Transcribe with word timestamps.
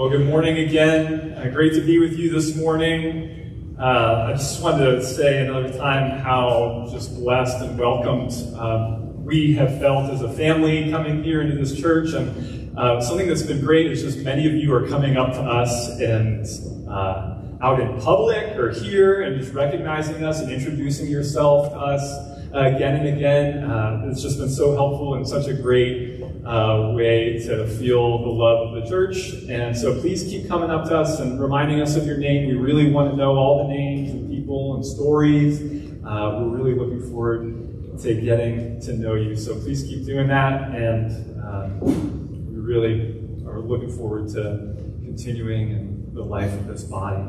Well, 0.00 0.08
good 0.08 0.24
morning 0.24 0.56
again. 0.66 1.34
Uh, 1.34 1.50
great 1.52 1.74
to 1.74 1.82
be 1.82 1.98
with 1.98 2.18
you 2.18 2.30
this 2.30 2.56
morning. 2.56 3.76
Uh, 3.78 4.28
I 4.28 4.32
just 4.32 4.62
wanted 4.62 4.86
to 4.86 5.04
say 5.04 5.46
another 5.46 5.76
time 5.76 6.18
how 6.20 6.88
just 6.90 7.16
blessed 7.16 7.60
and 7.60 7.78
welcomed 7.78 8.32
um, 8.58 9.22
we 9.26 9.52
have 9.56 9.78
felt 9.78 10.10
as 10.10 10.22
a 10.22 10.32
family 10.32 10.90
coming 10.90 11.22
here 11.22 11.42
into 11.42 11.54
this 11.54 11.78
church. 11.78 12.14
And 12.14 12.78
uh, 12.78 13.02
something 13.02 13.28
that's 13.28 13.42
been 13.42 13.60
great 13.60 13.92
is 13.92 14.00
just 14.00 14.20
many 14.20 14.46
of 14.46 14.54
you 14.54 14.72
are 14.72 14.88
coming 14.88 15.18
up 15.18 15.34
to 15.34 15.40
us 15.42 15.90
and 16.00 16.46
uh, 16.88 17.36
out 17.60 17.78
in 17.78 18.00
public 18.00 18.56
or 18.56 18.70
here 18.70 19.20
and 19.20 19.38
just 19.38 19.52
recognizing 19.52 20.24
us 20.24 20.40
and 20.40 20.50
introducing 20.50 21.08
yourself 21.08 21.74
to 21.74 21.78
us 21.78 22.29
again 22.52 22.96
and 22.96 23.16
again. 23.16 23.64
Uh, 23.64 24.02
it's 24.06 24.22
just 24.22 24.38
been 24.38 24.50
so 24.50 24.74
helpful 24.74 25.14
and 25.14 25.26
such 25.26 25.46
a 25.46 25.54
great 25.54 26.22
uh, 26.44 26.92
way 26.94 27.38
to 27.38 27.66
feel 27.66 28.18
the 28.18 28.28
love 28.28 28.68
of 28.68 28.82
the 28.82 28.88
church. 28.88 29.34
And 29.48 29.76
so 29.76 30.00
please 30.00 30.24
keep 30.24 30.48
coming 30.48 30.70
up 30.70 30.84
to 30.88 30.98
us 30.98 31.20
and 31.20 31.40
reminding 31.40 31.80
us 31.80 31.96
of 31.96 32.06
your 32.06 32.18
name. 32.18 32.48
We 32.48 32.54
really 32.54 32.90
want 32.90 33.10
to 33.10 33.16
know 33.16 33.36
all 33.36 33.66
the 33.66 33.74
names 33.74 34.10
and 34.10 34.28
people 34.30 34.74
and 34.74 34.84
stories. 34.84 35.60
Uh, 36.04 36.40
we're 36.40 36.48
really 36.48 36.74
looking 36.74 37.08
forward 37.10 37.98
to 38.00 38.20
getting 38.20 38.80
to 38.80 38.94
know 38.94 39.14
you. 39.14 39.36
So 39.36 39.54
please 39.54 39.82
keep 39.82 40.06
doing 40.06 40.28
that. 40.28 40.74
And 40.74 41.40
um, 41.44 41.80
we 41.80 42.58
really 42.58 43.20
are 43.46 43.60
looking 43.60 43.94
forward 43.94 44.28
to 44.30 44.74
continuing 45.02 45.70
in 45.70 46.14
the 46.14 46.22
life 46.22 46.52
of 46.52 46.66
this 46.66 46.84
body. 46.84 47.22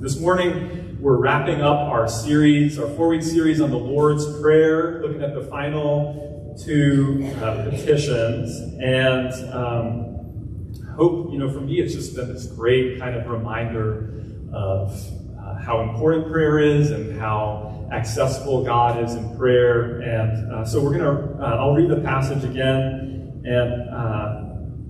This 0.00 0.18
morning, 0.18 0.96
we're 0.98 1.18
wrapping 1.18 1.60
up 1.60 1.76
our 1.76 2.08
series, 2.08 2.78
our 2.78 2.88
four 2.96 3.08
week 3.08 3.22
series 3.22 3.60
on 3.60 3.70
the 3.70 3.76
Lord's 3.76 4.24
Prayer, 4.40 5.02
looking 5.02 5.22
at 5.22 5.34
the 5.34 5.42
final 5.42 6.56
two 6.64 7.30
uh, 7.42 7.68
petitions. 7.68 8.58
And 8.82 9.30
um, 9.52 10.86
hope, 10.96 11.30
you 11.30 11.38
know, 11.38 11.52
for 11.52 11.60
me, 11.60 11.80
it's 11.80 11.92
just 11.92 12.16
been 12.16 12.32
this 12.32 12.46
great 12.46 12.98
kind 12.98 13.14
of 13.14 13.26
reminder 13.26 14.24
of 14.54 14.90
uh, 15.38 15.56
how 15.56 15.82
important 15.82 16.32
prayer 16.32 16.58
is 16.58 16.92
and 16.92 17.20
how 17.20 17.86
accessible 17.92 18.64
God 18.64 19.04
is 19.04 19.14
in 19.14 19.36
prayer. 19.36 20.00
And 20.00 20.50
uh, 20.50 20.64
so 20.64 20.82
we're 20.82 20.96
going 20.96 21.14
to, 21.14 21.44
uh, 21.44 21.56
I'll 21.56 21.74
read 21.74 21.90
the 21.90 22.00
passage 22.00 22.42
again. 22.42 23.42
And, 23.44 23.90
uh, 23.90 24.44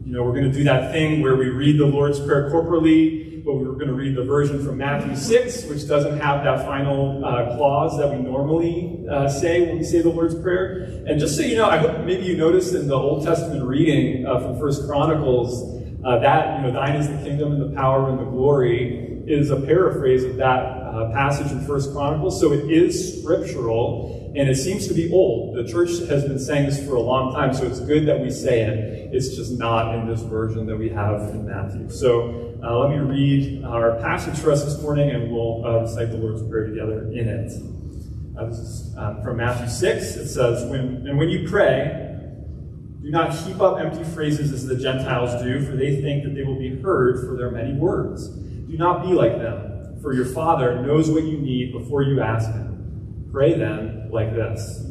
you 0.05 0.13
know, 0.13 0.23
we're 0.23 0.35
going 0.35 0.53
to 0.53 0.53
do 0.53 0.63
that 0.65 0.93
thing 0.93 1.21
where 1.21 1.35
we 1.35 1.49
read 1.49 1.81
the 1.81 1.87
Lord's 1.87 2.21
Prayer 2.21 2.49
corporately 2.49 3.30
but 3.45 3.55
we 3.55 3.65
are 3.65 3.73
going 3.73 3.89
to 3.89 3.95
read 3.95 4.17
the 4.17 4.25
version 4.25 4.65
from 4.65 4.79
Matthew 4.79 5.17
6, 5.17 5.65
which 5.65 5.87
doesn't 5.89 6.19
have 6.21 6.45
that 6.45 6.65
final 6.67 7.25
uh, 7.25 7.57
clause 7.57 7.97
that 7.99 8.11
we 8.11 8.17
normally 8.17 9.05
uh, 9.11 9.29
say 9.29 9.67
when 9.67 9.79
we 9.79 9.85
say 9.85 10.03
the 10.03 10.11
Lord's 10.11 10.35
Prayer. 10.35 11.03
And 11.07 11.19
just 11.19 11.37
so 11.37 11.43
you 11.43 11.57
know, 11.57 11.69
I 11.69 11.79
hope 11.79 12.05
maybe 12.05 12.25
you 12.25 12.37
noticed 12.37 12.75
in 12.75 12.89
the 12.89 12.95
Old 12.95 13.25
Testament 13.25 13.65
reading 13.65 14.27
uh, 14.27 14.41
from 14.41 14.59
First 14.59 14.87
Chronicles 14.87 15.83
uh, 16.05 16.19
that, 16.19 16.59
you 16.59 16.67
know, 16.67 16.73
thine 16.73 16.97
is 16.97 17.09
the 17.09 17.17
kingdom 17.19 17.53
and 17.53 17.71
the 17.71 17.77
power 17.77 18.11
and 18.11 18.19
the 18.19 18.25
glory 18.25 19.23
is 19.27 19.51
a 19.51 19.61
paraphrase 19.61 20.25
of 20.25 20.37
that 20.37 20.61
uh, 20.61 21.11
passage 21.13 21.53
in 21.53 21.65
First 21.67 21.93
Chronicles. 21.93 22.41
So 22.41 22.53
it 22.53 22.71
is 22.71 23.21
scriptural, 23.21 24.20
and 24.35 24.49
it 24.49 24.57
seems 24.57 24.87
to 24.87 24.95
be 24.95 25.11
old. 25.13 25.57
The 25.57 25.65
church 25.65 25.91
has 26.09 26.25
been 26.25 26.39
saying 26.39 26.67
this 26.67 26.85
for 26.87 26.95
a 26.95 27.01
long 27.01 27.33
time, 27.33 27.53
so 27.53 27.67
it's 27.67 27.81
good 27.81 28.07
that 28.07 28.21
we 28.21 28.31
say 28.31 28.61
it. 28.63 29.13
It's 29.13 29.35
just 29.35 29.59
not 29.59 29.95
in 29.97 30.07
this 30.07 30.23
version 30.23 30.67
that 30.67 30.77
we 30.77 30.89
have 30.91 31.21
in 31.31 31.49
Matthew. 31.49 31.91
So 31.91 32.55
uh, 32.63 32.79
let 32.79 32.91
me 32.91 32.99
read 32.99 33.65
our 33.65 33.99
passage 34.01 34.39
for 34.39 34.53
us 34.53 34.65
this 34.65 34.81
morning, 34.83 35.11
and 35.11 35.33
we'll 35.33 35.67
uh, 35.67 35.81
recite 35.81 36.11
the 36.11 36.17
Lord's 36.17 36.49
Prayer 36.49 36.67
together 36.67 37.11
in 37.11 37.29
it. 37.29 37.53
Uh, 38.39 38.47
this 38.47 38.59
is 38.59 38.97
um, 38.97 39.21
from 39.23 39.39
Matthew 39.39 39.69
6. 39.69 40.17
It 40.17 40.29
says, 40.29 40.65
when, 40.71 41.07
And 41.09 41.19
when 41.19 41.29
you 41.29 41.49
pray, 41.49 42.17
do 43.03 43.11
not 43.11 43.35
heap 43.35 43.61
up 43.61 43.81
empty 43.81 44.05
phrases 44.05 44.53
as 44.53 44.65
the 44.65 44.77
Gentiles 44.77 45.43
do, 45.43 45.65
for 45.65 45.75
they 45.75 46.01
think 46.01 46.23
that 46.23 46.35
they 46.37 46.45
will 46.45 46.59
be 46.59 46.81
heard 46.81 47.27
for 47.27 47.37
their 47.37 47.51
many 47.51 47.73
words. 47.73 48.29
Do 48.29 48.77
not 48.77 49.03
be 49.03 49.13
like 49.13 49.39
them, 49.39 49.99
for 50.01 50.13
your 50.13 50.27
Father 50.27 50.81
knows 50.83 51.11
what 51.11 51.25
you 51.25 51.39
need 51.39 51.73
before 51.73 52.03
you 52.03 52.21
ask 52.21 52.49
Him. 52.53 52.70
Pray 53.33 53.55
then 53.55 54.11
like 54.11 54.35
this 54.35 54.85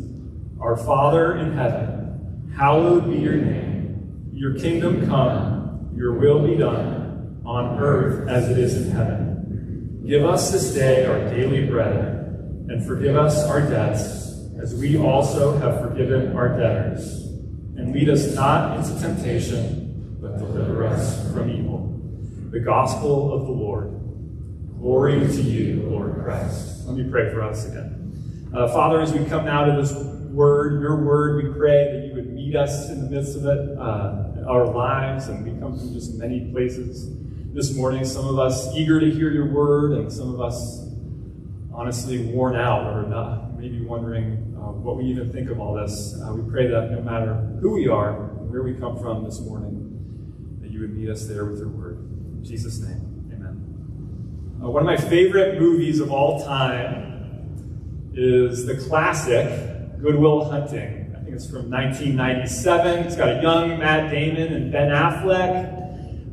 Our 0.61 0.77
Father 0.77 1.35
in 1.38 1.53
heaven, 1.53 2.53
hallowed 2.57 3.11
be 3.11 3.17
your 3.17 3.35
name. 3.35 4.29
Your 4.33 4.57
kingdom 4.57 5.05
come, 5.07 5.91
your 5.95 6.13
will 6.13 6.47
be 6.47 6.55
done 6.55 7.41
on 7.45 7.79
earth 7.79 8.29
as 8.29 8.49
it 8.49 8.57
is 8.57 8.85
in 8.85 8.91
heaven. 8.91 10.03
Give 10.07 10.23
us 10.23 10.51
this 10.51 10.73
day 10.73 11.05
our 11.05 11.19
daily 11.29 11.66
bread, 11.66 11.97
and 12.69 12.85
forgive 12.85 13.17
us 13.17 13.44
our 13.44 13.61
debts, 13.61 14.47
as 14.61 14.73
we 14.73 14.97
also 14.97 15.57
have 15.57 15.81
forgiven 15.81 16.35
our 16.38 16.57
debtors. 16.57 17.25
And 17.75 17.94
lead 17.94 18.09
us 18.09 18.33
not 18.35 18.78
into 18.78 18.99
temptation, 19.01 20.17
but 20.22 20.38
deliver 20.38 20.88
us 20.88 21.31
from 21.33 21.49
evil. 21.49 21.99
The 22.51 22.59
gospel 22.59 23.33
of 23.33 23.47
the 23.47 23.51
Lord. 23.51 23.89
Glory 24.79 25.19
to 25.19 25.41
you, 25.41 25.83
Lord 25.89 26.23
Christ. 26.23 26.88
Let 26.88 26.95
me 26.95 27.09
pray 27.11 27.31
for 27.33 27.41
us 27.41 27.67
again. 27.67 28.09
Uh, 28.51 28.67
Father, 28.67 28.99
as 28.99 29.13
we 29.13 29.23
come 29.25 29.45
now 29.45 29.63
to 29.63 29.79
this 29.79 29.93
word, 29.93 30.81
your 30.81 31.05
word, 31.05 31.43
we 31.43 31.53
pray 31.53 31.93
that 31.93 32.07
you 32.07 32.15
would 32.15 32.33
meet 32.33 32.55
us 32.55 32.89
in 32.89 32.99
the 32.99 33.07
midst 33.07 33.35
of 33.35 33.45
it, 33.45 33.77
uh, 33.77 34.49
our 34.49 34.65
lives, 34.65 35.27
and 35.27 35.45
we 35.45 35.51
come 35.59 35.77
from 35.77 35.93
just 35.93 36.15
many 36.15 36.49
places 36.51 37.11
this 37.53 37.75
morning. 37.75 38.03
Some 38.03 38.27
of 38.27 38.39
us 38.39 38.75
eager 38.75 38.99
to 38.99 39.11
hear 39.11 39.29
your 39.29 39.53
word, 39.53 39.91
and 39.91 40.11
some 40.11 40.33
of 40.33 40.41
us 40.41 40.83
honestly 41.71 42.25
worn 42.25 42.55
out 42.55 42.91
or 42.91 43.07
not, 43.07 43.55
maybe 43.55 43.81
wondering 43.81 44.57
uh, 44.57 44.71
what 44.71 44.97
we 44.97 45.03
even 45.03 45.31
think 45.31 45.51
of 45.51 45.59
all 45.59 45.75
this. 45.75 46.19
Uh, 46.19 46.33
we 46.33 46.49
pray 46.51 46.66
that 46.66 46.89
no 46.89 47.01
matter 47.01 47.35
who 47.61 47.73
we 47.73 47.87
are, 47.87 48.13
where 48.13 48.63
we 48.63 48.73
come 48.73 48.97
from 48.97 49.23
this 49.23 49.39
morning, 49.41 50.57
that 50.59 50.71
you 50.71 50.79
would 50.79 50.97
meet 50.97 51.07
us 51.07 51.27
there 51.27 51.45
with 51.45 51.59
your 51.59 51.69
word. 51.69 51.99
In 51.99 52.43
Jesus' 52.43 52.79
name, 52.79 53.29
amen. 53.31 54.59
Uh, 54.63 54.71
one 54.71 54.81
of 54.81 54.87
my 54.87 54.97
favorite 54.97 55.59
movies 55.59 55.99
of 55.99 56.11
all 56.11 56.43
time 56.43 57.09
is 58.14 58.66
the 58.66 58.75
classic 58.75 59.47
Good 60.02 60.16
Will 60.16 60.50
Hunting. 60.50 61.16
I 61.16 61.24
think 61.24 61.36
it's 61.36 61.46
from 61.46 61.70
1997. 61.70 63.06
It's 63.06 63.16
got 63.16 63.30
a 63.38 63.42
young 63.42 63.80
Matt 63.80 64.12
Damon 64.12 64.53
and 64.53 64.72
Ben 64.72 64.90
Affleck. 64.90 65.78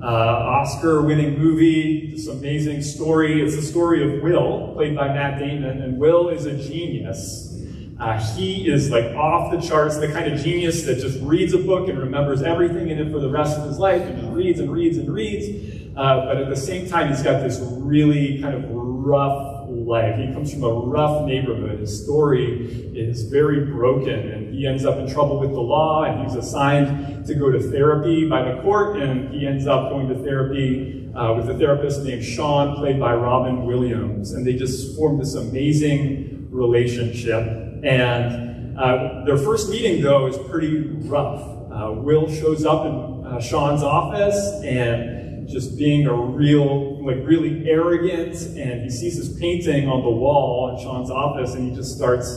Uh, 0.03 0.07
Oscar 0.07 1.03
winning 1.03 1.39
movie, 1.39 2.13
this 2.13 2.27
amazing 2.29 2.83
story. 2.83 3.43
It's 3.43 3.57
the 3.57 3.63
story 3.63 4.05
of 4.05 4.23
Will, 4.23 4.73
played 4.75 4.95
by 4.95 5.09
Matt 5.09 5.39
Damon, 5.39 5.83
and 5.83 5.99
Will 5.99 6.29
is 6.29 6.45
a 6.45 6.55
genius. 6.57 7.55
Uh, 7.99 8.23
he 8.35 8.71
is 8.71 8.91
like 8.91 9.07
off 9.17 9.51
the 9.51 9.61
charts, 9.61 9.97
the 9.97 10.09
kind 10.09 10.31
of 10.31 10.39
genius 10.39 10.83
that 10.83 10.99
just 10.99 11.19
reads 11.23 11.55
a 11.55 11.59
book 11.59 11.89
and 11.89 11.99
remembers 11.99 12.43
everything 12.43 12.91
in 12.91 12.99
it 12.99 13.11
for 13.11 13.21
the 13.21 13.29
rest 13.29 13.59
of 13.59 13.67
his 13.67 13.79
life 13.79 14.03
and 14.03 14.21
just 14.21 14.33
reads 14.33 14.61
and 14.61 14.71
reads 14.71 14.99
and 14.99 15.13
reads. 15.13 15.97
Uh, 15.97 16.27
but 16.27 16.37
at 16.37 16.51
the 16.51 16.57
same 16.57 16.87
time, 16.87 17.09
he's 17.09 17.23
got 17.23 17.43
this 17.43 17.59
really 17.63 18.39
kind 18.43 18.55
of 18.55 18.65
rough 18.71 19.56
life. 19.69 20.17
He 20.19 20.33
comes 20.33 20.53
from 20.53 20.65
a 20.65 20.73
rough 20.73 21.27
neighborhood. 21.27 21.81
His 21.81 22.03
story 22.05 22.93
is 22.95 23.25
very 23.25 23.65
broken, 23.67 24.19
and 24.33 24.55
he 24.55 24.67
ends 24.67 24.85
up 24.85 24.99
in 24.99 25.13
trouble 25.13 25.39
with 25.41 25.51
the 25.53 25.61
law, 25.61 26.05
and 26.05 26.23
he's 26.23 26.37
assigned 26.37 27.27
to 27.27 27.35
go 27.35 27.51
to 27.51 27.61
therapy 27.61 28.29
by 28.29 28.51
the 28.51 28.63
court, 28.63 28.99
and 28.99 29.33
he 29.33 29.47
ends 29.47 29.67
up 29.67 29.91
going 29.91 30.09
to 30.09 30.15
therapy 30.23 31.11
uh, 31.15 31.35
with 31.35 31.49
a 31.49 31.59
therapist 31.59 32.03
named 32.03 32.25
Sean, 32.25 32.77
played 32.77 33.01
by 33.01 33.15
Robin 33.15 33.65
Williams. 33.65 34.33
And 34.33 34.47
they 34.47 34.55
just 34.55 34.97
form 34.97 35.19
this 35.19 35.35
amazing 35.35 36.49
relationship. 36.51 37.43
And 37.85 38.79
uh, 38.79 39.25
their 39.25 39.39
first 39.39 39.71
meeting, 39.71 40.03
though, 40.03 40.27
is 40.27 40.37
pretty 40.49 40.79
rough. 41.09 41.41
Uh, 41.71 41.93
Will 41.93 42.31
shows 42.31 42.65
up 42.65 42.87
in 42.87 43.27
uh, 43.27 43.41
Sean's 43.41 43.83
office, 43.83 44.63
and 44.65 45.49
just 45.49 45.79
being 45.79 46.07
a 46.07 46.15
real 46.15 46.96
like 47.07 47.19
really 47.27 47.71
arrogant, 47.71 48.35
and 48.57 48.83
he 48.83 48.91
sees 48.91 49.17
this 49.17 49.39
painting 49.39 49.89
on 49.89 50.03
the 50.03 50.11
wall 50.11 50.77
in 50.77 50.83
Sean's 50.83 51.11
office, 51.11 51.55
and 51.55 51.71
he 51.71 51.77
just 51.77 51.97
starts 51.97 52.29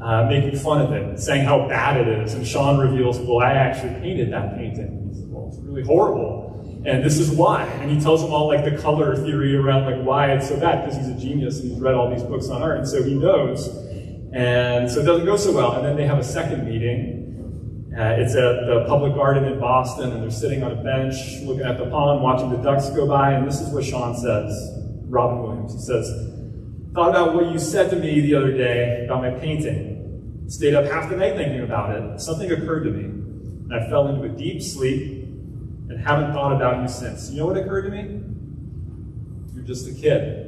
uh, 0.00 0.26
making 0.28 0.58
fun 0.58 0.80
of 0.80 0.92
it, 0.92 1.20
saying 1.20 1.44
how 1.44 1.68
bad 1.68 1.96
it 1.96 2.08
is. 2.08 2.34
And 2.34 2.46
Sean 2.46 2.78
reveals, 2.78 3.18
"Well, 3.18 3.40
I 3.40 3.52
actually 3.52 3.94
painted 4.00 4.32
that 4.32 4.56
painting." 4.56 5.10
Says, 5.12 5.24
"Well, 5.26 5.48
it's 5.48 5.58
really 5.58 5.82
horrible." 5.82 6.44
And 6.86 7.04
this 7.04 7.18
is 7.18 7.30
why. 7.30 7.64
And 7.64 7.90
he 7.90 8.00
tells 8.00 8.22
him 8.22 8.32
all 8.32 8.46
like 8.46 8.64
the 8.64 8.76
color 8.80 9.16
theory 9.16 9.56
around 9.56 9.86
like 9.86 10.00
why 10.02 10.32
it's 10.32 10.48
so 10.48 10.58
bad, 10.58 10.84
because 10.84 10.96
he's 10.96 11.08
a 11.08 11.18
genius 11.18 11.60
and 11.60 11.72
he's 11.72 11.80
read 11.80 11.94
all 11.94 12.08
these 12.08 12.22
books 12.22 12.48
on 12.48 12.62
art, 12.62 12.78
and 12.78 12.88
so 12.88 13.02
he 13.02 13.14
knows. 13.14 13.68
And 14.32 14.90
so 14.90 15.00
it 15.00 15.04
doesn't 15.04 15.24
go 15.26 15.36
so 15.36 15.52
well. 15.52 15.72
And 15.72 15.84
then 15.84 15.96
they 15.96 16.06
have 16.06 16.18
a 16.18 16.24
second 16.24 16.64
meeting, 16.64 17.25
uh, 17.96 18.14
it's 18.18 18.34
at 18.34 18.66
the 18.66 18.84
public 18.86 19.14
garden 19.14 19.44
in 19.44 19.58
Boston, 19.58 20.12
and 20.12 20.22
they're 20.22 20.30
sitting 20.30 20.62
on 20.62 20.72
a 20.72 20.82
bench 20.82 21.14
looking 21.44 21.64
at 21.64 21.78
the 21.78 21.86
pond, 21.86 22.22
watching 22.22 22.50
the 22.50 22.58
ducks 22.58 22.90
go 22.90 23.06
by, 23.06 23.32
and 23.32 23.48
this 23.48 23.58
is 23.58 23.70
what 23.70 23.84
Sean 23.84 24.14
says, 24.14 24.52
Robin 25.06 25.42
Williams. 25.42 25.72
He 25.72 25.80
says, 25.80 26.06
Thought 26.92 27.10
about 27.10 27.34
what 27.34 27.50
you 27.50 27.58
said 27.58 27.88
to 27.90 27.96
me 27.96 28.20
the 28.20 28.34
other 28.34 28.52
day 28.52 29.06
about 29.06 29.22
my 29.22 29.30
painting. 29.30 30.44
Stayed 30.46 30.74
up 30.74 30.84
half 30.84 31.08
the 31.08 31.16
night 31.16 31.36
thinking 31.36 31.62
about 31.62 31.96
it. 31.96 32.20
Something 32.20 32.52
occurred 32.52 32.84
to 32.84 32.90
me, 32.90 33.04
and 33.04 33.74
I 33.74 33.88
fell 33.88 34.08
into 34.08 34.24
a 34.24 34.28
deep 34.28 34.60
sleep 34.60 35.24
and 35.88 35.98
haven't 35.98 36.34
thought 36.34 36.54
about 36.54 36.82
you 36.82 36.88
since. 36.88 37.30
You 37.30 37.38
know 37.38 37.46
what 37.46 37.56
occurred 37.56 37.82
to 37.82 37.90
me? 37.90 38.20
You're 39.54 39.64
just 39.64 39.88
a 39.88 39.94
kid. 39.94 40.46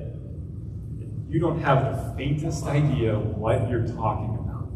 You 1.30 1.40
don't 1.40 1.60
have 1.60 1.82
the 1.82 2.14
faintest 2.14 2.64
idea 2.64 3.18
what 3.18 3.70
you're 3.70 3.86
talking 3.86 4.34
about. 4.34 4.68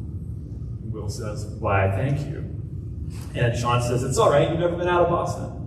Will 0.90 1.10
says, 1.10 1.44
Why, 1.58 1.90
thank 1.90 2.20
you. 2.28 2.51
And 3.35 3.56
Sean 3.56 3.82
says, 3.82 4.03
It's 4.03 4.19
all 4.19 4.31
right, 4.31 4.50
you've 4.50 4.61
never 4.61 4.76
been 4.76 4.88
out 4.88 5.03
of 5.03 5.09
Boston. 5.09 5.62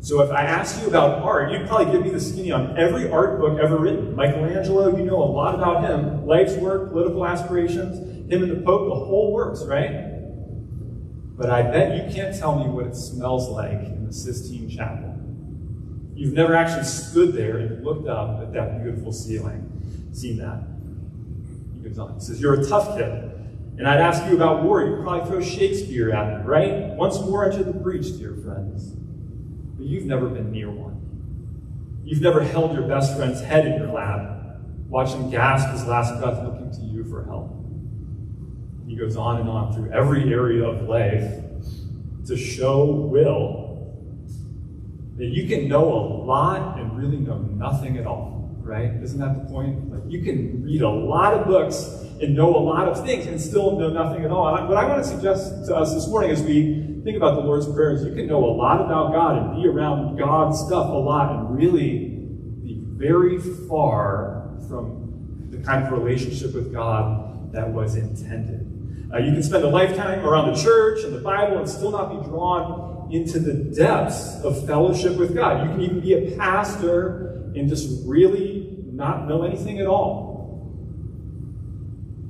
So 0.00 0.22
if 0.22 0.30
I 0.30 0.42
asked 0.42 0.80
you 0.80 0.88
about 0.88 1.22
art, 1.22 1.50
you'd 1.50 1.66
probably 1.66 1.92
give 1.92 2.02
me 2.02 2.10
the 2.10 2.20
skinny 2.20 2.52
on 2.52 2.78
every 2.78 3.10
art 3.10 3.40
book 3.40 3.58
ever 3.58 3.76
written. 3.76 4.14
Michelangelo, 4.14 4.96
you 4.96 5.04
know 5.04 5.20
a 5.20 5.24
lot 5.24 5.56
about 5.56 5.82
him. 5.82 6.24
Life's 6.26 6.54
work, 6.54 6.92
political 6.92 7.26
aspirations, 7.26 7.98
him 8.30 8.44
and 8.44 8.52
the 8.52 8.64
Pope, 8.64 8.88
the 8.88 8.94
whole 8.94 9.32
works, 9.32 9.64
right? 9.64 10.12
But 11.36 11.50
I 11.50 11.62
bet 11.62 12.06
you 12.06 12.14
can't 12.14 12.38
tell 12.38 12.58
me 12.58 12.70
what 12.70 12.86
it 12.86 12.94
smells 12.94 13.48
like 13.48 13.72
in 13.72 14.06
the 14.06 14.12
Sistine 14.12 14.70
Chapel. 14.70 15.12
You've 16.14 16.32
never 16.32 16.54
actually 16.54 16.84
stood 16.84 17.34
there 17.34 17.58
and 17.58 17.84
looked 17.84 18.08
up 18.08 18.40
at 18.40 18.52
that 18.54 18.82
beautiful 18.82 19.12
ceiling, 19.12 20.08
seen 20.12 20.38
that. 20.38 20.62
He 21.82 21.88
goes 21.88 21.98
on. 21.98 22.14
He 22.14 22.20
says, 22.20 22.40
You're 22.40 22.60
a 22.60 22.66
tough 22.66 22.96
kid. 22.96 23.35
And 23.78 23.86
I'd 23.86 24.00
ask 24.00 24.24
you 24.28 24.34
about 24.34 24.62
war. 24.62 24.82
You'd 24.82 25.02
probably 25.02 25.28
throw 25.28 25.42
Shakespeare 25.42 26.10
at 26.10 26.40
me, 26.40 26.46
right? 26.46 26.88
Once 26.94 27.20
more 27.20 27.44
into 27.44 27.62
the 27.62 27.72
breach, 27.72 28.16
dear 28.18 28.34
friends. 28.34 28.92
But 29.76 29.86
you've 29.86 30.06
never 30.06 30.28
been 30.28 30.50
near 30.50 30.70
one. 30.70 30.96
You've 32.02 32.22
never 32.22 32.40
held 32.40 32.72
your 32.72 32.88
best 32.88 33.16
friend's 33.16 33.40
head 33.40 33.66
in 33.66 33.76
your 33.78 33.92
lap, 33.92 34.60
watched 34.88 35.14
him 35.14 35.28
gasp 35.28 35.70
his 35.70 35.84
last 35.86 36.18
breath 36.20 36.42
looking 36.42 36.70
to 36.70 36.80
you 36.80 37.04
for 37.04 37.24
help. 37.24 37.52
He 38.86 38.96
goes 38.96 39.16
on 39.16 39.40
and 39.40 39.48
on 39.48 39.74
through 39.74 39.90
every 39.90 40.32
area 40.32 40.64
of 40.64 40.88
life 40.88 41.42
to 42.26 42.36
show 42.36 42.84
Will 42.84 43.66
that 45.16 45.26
you 45.26 45.48
can 45.48 45.68
know 45.68 45.92
a 45.92 46.02
lot 46.24 46.78
and 46.78 46.96
really 46.96 47.16
know 47.16 47.38
nothing 47.38 47.98
at 47.98 48.06
all, 48.06 48.56
right? 48.60 48.92
Isn't 49.02 49.18
that 49.18 49.34
the 49.34 49.52
point? 49.52 49.90
Like 49.90 50.02
you 50.06 50.22
can 50.22 50.62
read 50.62 50.82
a 50.82 50.88
lot 50.88 51.34
of 51.34 51.46
books 51.46 52.05
and 52.20 52.34
know 52.34 52.54
a 52.54 52.58
lot 52.58 52.88
of 52.88 53.04
things 53.04 53.26
and 53.26 53.40
still 53.40 53.78
know 53.78 53.90
nothing 53.90 54.24
at 54.24 54.30
all. 54.30 54.54
And 54.56 54.68
what 54.68 54.78
I 54.78 54.86
want 54.86 55.04
to 55.04 55.08
suggest 55.08 55.66
to 55.66 55.76
us 55.76 55.94
this 55.94 56.08
morning 56.08 56.30
as 56.30 56.42
we 56.42 57.00
think 57.04 57.16
about 57.16 57.36
the 57.36 57.42
Lord's 57.42 57.70
Prayer 57.72 57.92
is 57.92 58.04
you 58.04 58.14
can 58.14 58.26
know 58.26 58.44
a 58.44 58.54
lot 58.54 58.80
about 58.80 59.12
God 59.12 59.38
and 59.38 59.62
be 59.62 59.68
around 59.68 60.16
God's 60.16 60.58
stuff 60.58 60.88
a 60.88 60.92
lot 60.92 61.30
and 61.30 61.56
really 61.56 62.08
be 62.64 62.80
very 62.82 63.38
far 63.68 64.50
from 64.68 65.48
the 65.50 65.58
kind 65.58 65.84
of 65.84 65.92
relationship 65.92 66.54
with 66.54 66.72
God 66.72 67.52
that 67.52 67.68
was 67.68 67.96
intended. 67.96 68.72
Uh, 69.12 69.18
you 69.18 69.32
can 69.32 69.42
spend 69.42 69.62
a 69.62 69.68
lifetime 69.68 70.24
around 70.26 70.52
the 70.52 70.60
church 70.60 71.04
and 71.04 71.14
the 71.14 71.20
Bible 71.20 71.58
and 71.58 71.68
still 71.68 71.92
not 71.92 72.10
be 72.10 72.28
drawn 72.28 73.12
into 73.12 73.38
the 73.38 73.52
depths 73.52 74.40
of 74.42 74.66
fellowship 74.66 75.16
with 75.16 75.34
God. 75.34 75.64
You 75.64 75.72
can 75.72 75.80
even 75.82 76.00
be 76.00 76.14
a 76.14 76.36
pastor 76.36 77.50
and 77.54 77.68
just 77.68 78.04
really 78.04 78.76
not 78.84 79.28
know 79.28 79.44
anything 79.44 79.78
at 79.78 79.86
all. 79.86 80.25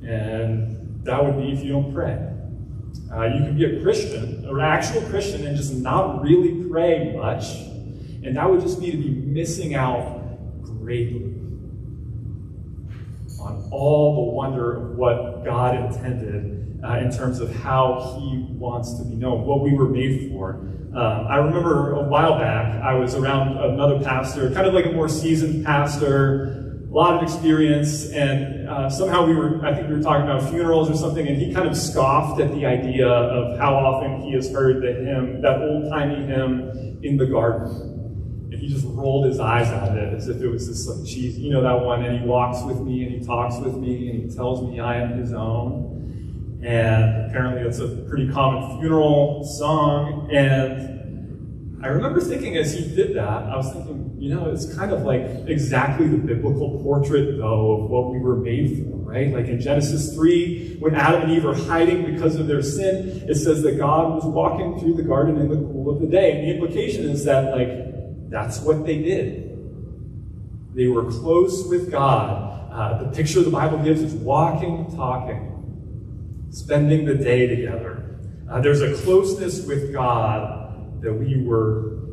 And 0.07 1.03
that 1.03 1.23
would 1.23 1.37
be 1.37 1.51
if 1.51 1.63
you 1.63 1.73
don't 1.73 1.93
pray. 1.93 2.17
Uh, 3.11 3.25
you 3.25 3.43
can 3.43 3.57
be 3.57 3.65
a 3.65 3.81
Christian, 3.81 4.45
an 4.47 4.59
actual 4.59 5.01
Christian, 5.03 5.45
and 5.45 5.55
just 5.55 5.73
not 5.73 6.21
really 6.21 6.67
pray 6.69 7.13
much. 7.15 7.55
And 8.23 8.35
that 8.35 8.49
would 8.49 8.61
just 8.61 8.79
be 8.79 8.91
to 8.91 8.97
be 8.97 9.09
missing 9.09 9.75
out 9.75 10.21
greatly 10.61 11.33
on 13.39 13.67
all 13.71 14.15
the 14.15 14.31
wonder 14.31 14.77
of 14.77 14.97
what 14.97 15.45
God 15.45 15.75
intended 15.75 16.81
uh, 16.83 16.97
in 16.97 17.11
terms 17.11 17.39
of 17.39 17.53
how 17.55 18.17
He 18.19 18.45
wants 18.53 18.97
to 18.97 19.05
be 19.05 19.15
known, 19.15 19.45
what 19.45 19.61
we 19.61 19.73
were 19.73 19.89
made 19.89 20.29
for. 20.29 20.55
Um, 20.95 21.27
I 21.27 21.37
remember 21.37 21.95
a 21.95 22.03
while 22.03 22.39
back, 22.39 22.81
I 22.81 22.93
was 22.95 23.13
around 23.13 23.57
another 23.57 24.03
pastor, 24.03 24.51
kind 24.51 24.67
of 24.67 24.73
like 24.73 24.85
a 24.85 24.91
more 24.91 25.09
seasoned 25.09 25.65
pastor, 25.65 26.66
a 26.89 26.93
lot 26.93 27.15
of 27.15 27.23
experience, 27.23 28.09
and 28.11 28.69
uh, 28.69 28.89
somehow 28.89 29.25
we 29.25 29.35
were, 29.35 29.65
I 29.65 29.73
think 29.75 29.89
we 29.89 29.95
were 29.95 30.01
talking 30.01 30.23
about 30.23 30.49
funerals 30.49 30.89
or 30.89 30.95
something, 30.95 31.27
and 31.27 31.37
he 31.37 31.53
kind 31.53 31.67
of 31.67 31.75
scoffed 31.75 32.39
at 32.39 32.51
the 32.53 32.65
idea 32.65 33.07
of 33.07 33.59
how 33.59 33.75
often 33.75 34.21
he 34.21 34.33
has 34.33 34.49
heard 34.51 34.81
the 34.81 34.93
hymn, 34.93 35.41
that 35.41 35.61
old 35.61 35.89
timey 35.89 36.25
hymn, 36.25 36.99
In 37.03 37.17
the 37.17 37.25
Garden. 37.25 38.49
And 38.51 38.53
he 38.53 38.69
just 38.69 38.85
rolled 38.87 39.25
his 39.25 39.41
eyes 39.41 39.67
at 39.67 39.97
it 39.97 40.13
as 40.13 40.29
if 40.29 40.41
it 40.41 40.47
was 40.47 40.67
this 40.67 40.87
like 40.87 41.05
cheesy, 41.05 41.41
you 41.41 41.51
know 41.51 41.61
that 41.61 41.83
one, 41.83 42.05
and 42.05 42.21
he 42.21 42.25
walks 42.25 42.63
with 42.63 42.79
me 42.79 43.03
and 43.03 43.11
he 43.11 43.25
talks 43.25 43.57
with 43.57 43.75
me 43.75 44.09
and 44.09 44.23
he 44.23 44.35
tells 44.35 44.61
me 44.61 44.79
I 44.79 45.01
am 45.01 45.19
his 45.19 45.33
own. 45.33 46.61
And 46.63 47.29
apparently 47.29 47.61
it's 47.63 47.79
a 47.79 47.87
pretty 48.09 48.31
common 48.31 48.79
funeral 48.79 49.43
song. 49.43 50.29
And 50.31 51.83
I 51.83 51.89
remember 51.89 52.21
thinking 52.21 52.57
as 52.57 52.73
he 52.73 52.95
did 52.95 53.15
that, 53.15 53.43
I 53.43 53.55
was 53.57 53.71
thinking, 53.73 54.06
you 54.17 54.33
know, 54.33 54.49
it's 54.49 54.75
kind 54.75 54.91
of 54.91 55.03
like 55.03 55.21
exactly 55.47 56.07
the 56.07 56.17
biblical 56.17 56.81
portrait, 56.81 57.37
though, 57.37 57.83
of 57.83 57.89
what 57.89 58.11
we 58.11 58.19
were 58.19 58.35
made 58.35 58.83
for, 58.83 58.97
right? 58.97 59.31
Like 59.31 59.45
in 59.45 59.61
Genesis 59.61 60.13
3, 60.15 60.77
when 60.79 60.95
Adam 60.95 61.23
and 61.23 61.31
Eve 61.31 61.45
are 61.45 61.53
hiding 61.53 62.13
because 62.13 62.35
of 62.35 62.47
their 62.47 62.63
sin, 62.63 63.25
it 63.27 63.35
says 63.35 63.61
that 63.63 63.77
God 63.77 64.15
was 64.15 64.25
walking 64.25 64.79
through 64.79 64.95
the 64.95 65.03
garden 65.03 65.37
in 65.37 65.49
the 65.49 65.55
cool 65.55 65.89
of 65.89 66.01
the 66.01 66.07
day. 66.07 66.31
And 66.31 66.47
the 66.47 66.53
implication 66.53 67.05
is 67.05 67.25
that, 67.25 67.55
like, 67.55 68.29
that's 68.29 68.59
what 68.59 68.85
they 68.85 69.01
did. 69.01 69.43
They 70.73 70.87
were 70.87 71.11
close 71.11 71.67
with 71.67 71.91
God. 71.91 72.71
Uh, 72.71 73.03
the 73.03 73.09
picture 73.15 73.41
the 73.41 73.49
Bible 73.51 73.77
gives 73.83 74.01
is 74.01 74.13
walking, 74.13 74.95
talking 74.95 75.57
spending 76.49 77.05
the 77.05 77.15
day 77.15 77.47
together. 77.47 78.19
Uh, 78.49 78.61
there's 78.61 78.81
a 78.81 78.95
closeness 79.03 79.65
with 79.65 79.93
God 79.93 81.01
that 81.01 81.13
we 81.13 81.43
were 81.43 82.06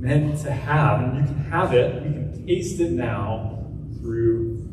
meant 0.00 0.40
to 0.42 0.50
have, 0.50 1.00
and 1.00 1.18
you 1.18 1.24
can 1.24 1.44
have 1.50 1.74
it, 1.74 1.94
you 1.94 2.10
can 2.10 2.46
taste 2.46 2.80
it 2.80 2.90
now 2.90 3.66
through 4.00 4.66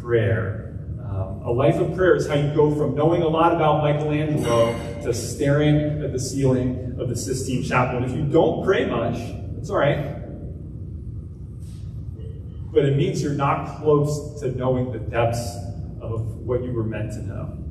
prayer. 0.00 0.78
Um, 1.00 1.42
a 1.44 1.50
life 1.50 1.76
of 1.76 1.94
prayer 1.94 2.16
is 2.16 2.26
how 2.26 2.34
you 2.34 2.52
go 2.54 2.74
from 2.74 2.94
knowing 2.94 3.22
a 3.22 3.28
lot 3.28 3.54
about 3.54 3.84
Michelangelo 3.84 4.72
to 5.02 5.14
staring 5.14 6.02
at 6.02 6.12
the 6.12 6.18
ceiling 6.18 6.96
of 6.98 7.08
the 7.08 7.16
Sistine 7.16 7.62
Chapel. 7.62 7.98
And 7.98 8.06
if 8.06 8.16
you 8.16 8.24
don't 8.24 8.64
pray 8.64 8.84
much, 8.84 9.16
it's 9.58 9.70
all 9.70 9.78
right. 9.78 10.20
But 12.72 12.84
it 12.84 12.96
means 12.96 13.22
you're 13.22 13.32
not 13.34 13.80
close 13.80 14.40
to 14.40 14.50
knowing 14.50 14.90
the 14.90 14.98
depths 14.98 15.56
of 16.00 16.36
what 16.38 16.64
you 16.64 16.72
were 16.72 16.84
meant 16.84 17.12
to 17.12 17.22
know 17.22 17.64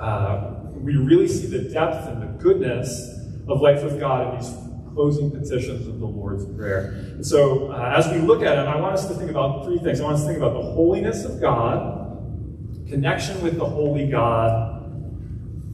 uh, 0.00 0.54
we 0.72 0.96
really 0.96 1.28
see 1.28 1.46
the 1.46 1.70
depth 1.70 2.08
and 2.08 2.22
the 2.22 2.42
goodness 2.42 3.18
of 3.48 3.60
life 3.60 3.82
with 3.84 4.00
God 4.00 4.32
in 4.32 4.40
these 4.40 4.50
closing 4.94 5.30
petitions 5.30 5.86
of 5.86 6.00
the 6.00 6.06
Lord's 6.06 6.44
Prayer. 6.56 6.86
And 7.14 7.26
so, 7.26 7.72
uh, 7.72 7.94
as 7.96 8.08
we 8.10 8.18
look 8.18 8.42
at 8.42 8.58
it, 8.58 8.66
I 8.66 8.76
want 8.80 8.94
us 8.94 9.06
to 9.08 9.14
think 9.14 9.30
about 9.30 9.64
three 9.64 9.78
things. 9.78 10.00
I 10.00 10.04
want 10.04 10.16
us 10.16 10.22
to 10.22 10.26
think 10.26 10.38
about 10.38 10.54
the 10.54 10.62
holiness 10.62 11.24
of 11.24 11.40
God, 11.40 12.88
connection 12.88 13.40
with 13.42 13.56
the 13.56 13.64
holy 13.64 14.08
God, 14.08 14.82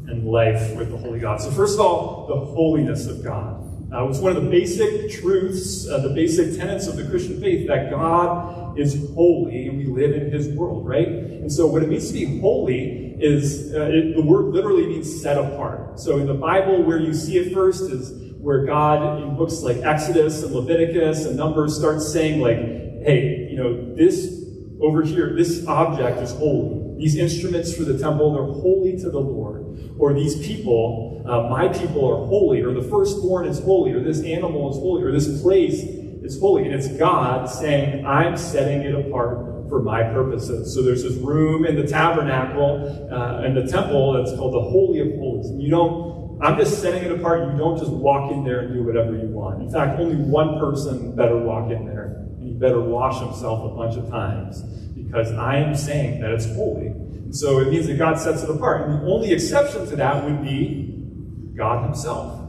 and 0.09 0.25
life 0.25 0.77
with 0.77 0.91
the 0.91 0.97
holy 0.97 1.19
God. 1.19 1.41
So, 1.41 1.51
first 1.51 1.75
of 1.75 1.81
all, 1.81 2.27
the 2.27 2.53
holiness 2.53 3.07
of 3.07 3.25
God. 3.25 3.63
Uh, 3.93 4.09
it's 4.09 4.19
one 4.19 4.37
of 4.37 4.43
the 4.43 4.51
basic 4.51 5.13
truths, 5.13 5.89
uh, 5.89 5.99
the 5.99 6.09
basic 6.09 6.59
tenets 6.59 6.89
of 6.89 6.97
the 6.97 7.05
Christian 7.09 7.41
faith 7.41 7.69
that 7.69 7.89
God 7.89 8.79
is 8.79 9.11
holy 9.15 9.69
and 9.69 9.79
we 9.79 9.87
live 9.87 10.13
in 10.13 10.31
His 10.31 10.49
world, 10.49 10.87
right? 10.87 11.07
And 11.07 11.51
so, 11.51 11.67
what 11.67 11.83
it 11.83 11.89
means 11.89 12.09
to 12.09 12.13
be 12.13 12.41
holy 12.41 13.07
is 13.19 13.75
uh, 13.75 13.89
it, 13.91 14.15
the 14.15 14.23
word 14.23 14.47
literally 14.47 14.87
means 14.87 15.23
set 15.23 15.39
apart. 15.39 15.99
So 15.99 16.19
in 16.19 16.27
the 16.27 16.35
Bible, 16.35 16.83
where 16.83 16.99
you 16.99 17.15
see 17.15 17.39
it 17.39 17.53
first 17.55 17.91
is 17.91 18.11
where 18.39 18.65
God, 18.65 19.23
in 19.23 19.37
books 19.37 19.61
like 19.63 19.79
Exodus 19.79 20.43
and 20.43 20.55
Leviticus 20.55 21.25
and 21.27 21.37
Numbers, 21.37 21.77
starts 21.77 22.13
saying, 22.13 22.41
like, 22.41 22.59
hey, 23.05 23.49
you 23.51 23.57
know, 23.57 23.95
this 23.95 24.45
over 24.81 25.03
here, 25.03 25.35
this 25.35 25.67
object 25.67 26.19
is 26.21 26.33
holy. 26.33 26.97
These 26.99 27.17
instruments 27.17 27.75
for 27.75 27.85
the 27.85 27.99
temple, 27.99 28.35
they're 28.35 28.61
holy 28.61 28.99
to 28.99 29.11
the 29.11 29.19
Lord. 29.21 29.97
Or 29.99 30.13
these 30.13 30.47
people, 30.47 31.25
uh, 31.27 31.49
my 31.49 31.69
people 31.69 32.07
are 32.07 32.27
holy, 32.27 32.63
or 32.63 32.73
the 32.73 32.83
firstborn 32.83 33.47
is 33.47 33.59
holy, 33.61 33.93
or 33.93 34.01
this 34.01 34.23
animal 34.23 34.71
is 34.71 34.77
holy, 34.77 35.03
or 35.03 35.13
this 35.13 35.43
place 35.43 35.83
is 35.83 36.39
holy. 36.39 36.65
And 36.65 36.75
it's 36.75 36.89
God 36.89 37.49
saying, 37.49 38.07
I'm 38.07 38.37
setting 38.37 38.83
it 38.83 38.95
apart 38.95 39.69
for 39.69 39.83
my 39.83 40.03
purposes. 40.03 40.75
So 40.75 40.83
there's 40.83 41.03
this 41.03 41.15
room 41.15 41.67
in 41.67 41.77
the 41.77 41.87
tabernacle 41.87 43.09
uh, 43.11 43.43
and 43.43 43.57
the 43.57 43.67
temple 43.67 44.13
that's 44.13 44.37
called 44.37 44.55
the 44.55 44.61
Holy 44.61 45.01
of 45.01 45.09
Holies. 45.19 45.51
And 45.51 45.63
you 45.63 45.71
don't, 45.71 46.16
I'm 46.41 46.59
just 46.59 46.83
setting 46.83 47.03
it 47.05 47.13
apart. 47.13 47.51
You 47.53 47.59
don't 47.59 47.79
just 47.79 47.91
walk 47.91 48.31
in 48.31 48.45
there 48.45 48.61
and 48.61 48.75
do 48.75 48.83
whatever 48.83 49.17
you 49.17 49.29
want. 49.29 49.63
In 49.63 49.71
fact, 49.71 49.99
only 49.99 50.17
one 50.17 50.59
person 50.59 51.17
better 51.17 51.37
walk 51.39 51.71
in 51.71 51.87
there. 51.87 52.27
And 52.39 52.43
he 52.43 52.53
better 52.53 52.81
wash 52.81 53.21
himself 53.21 53.73
a 53.73 53.75
bunch 53.75 53.97
of 53.97 54.11
times 54.11 54.63
because 54.95 55.33
I 55.33 55.57
am 55.57 55.75
saying 55.75 56.21
that 56.21 56.31
it's 56.31 56.47
holy. 56.47 56.89
And 56.89 57.35
so 57.35 57.61
it 57.61 57.69
means 57.69 57.87
that 57.87 57.99
God 57.99 58.19
sets 58.19 58.43
it 58.43 58.51
apart. 58.51 58.89
And 58.89 59.01
the 59.01 59.07
only 59.11 59.33
exception 59.33 59.87
to 59.87 59.97
that 59.97 60.25
would 60.25 60.43
be 60.43 61.53
God 61.57 61.85
himself. 61.85 62.43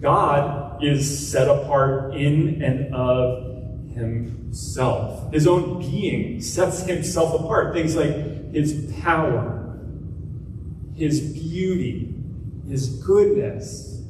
God 0.00 0.82
is 0.82 1.30
set 1.30 1.48
apart 1.48 2.14
in 2.14 2.62
and 2.62 2.94
of 2.94 3.50
himself. 3.94 5.32
His 5.32 5.46
own 5.46 5.80
being 5.80 6.40
sets 6.40 6.82
himself 6.82 7.40
apart. 7.40 7.74
Things 7.74 7.96
like 7.96 8.52
his 8.52 8.92
power, 9.02 9.59
his 11.00 11.32
beauty, 11.32 12.14
his 12.68 13.02
goodness, 13.02 14.02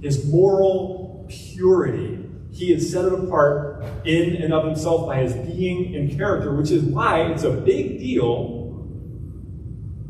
his 0.00 0.26
moral 0.26 1.24
purity. 1.28 2.18
He 2.50 2.72
is 2.72 2.90
set 2.90 3.04
it 3.04 3.12
apart 3.12 3.84
in 4.04 4.42
and 4.42 4.52
of 4.52 4.64
himself 4.64 5.06
by 5.06 5.18
his 5.18 5.34
being 5.34 5.94
and 5.94 6.10
character, 6.10 6.52
which 6.52 6.72
is 6.72 6.82
why 6.82 7.22
it's 7.30 7.44
a 7.44 7.52
big 7.52 8.00
deal 8.00 8.58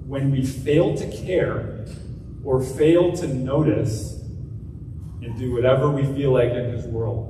when 0.06 0.30
we 0.30 0.42
fail 0.42 0.96
to 0.96 1.06
care 1.24 1.84
or 2.42 2.62
fail 2.62 3.12
to 3.12 3.26
notice 3.28 4.22
and 5.22 5.38
do 5.38 5.52
whatever 5.52 5.90
we 5.90 6.02
feel 6.14 6.32
like 6.32 6.50
in 6.50 6.72
his 6.72 6.86
world. 6.86 7.28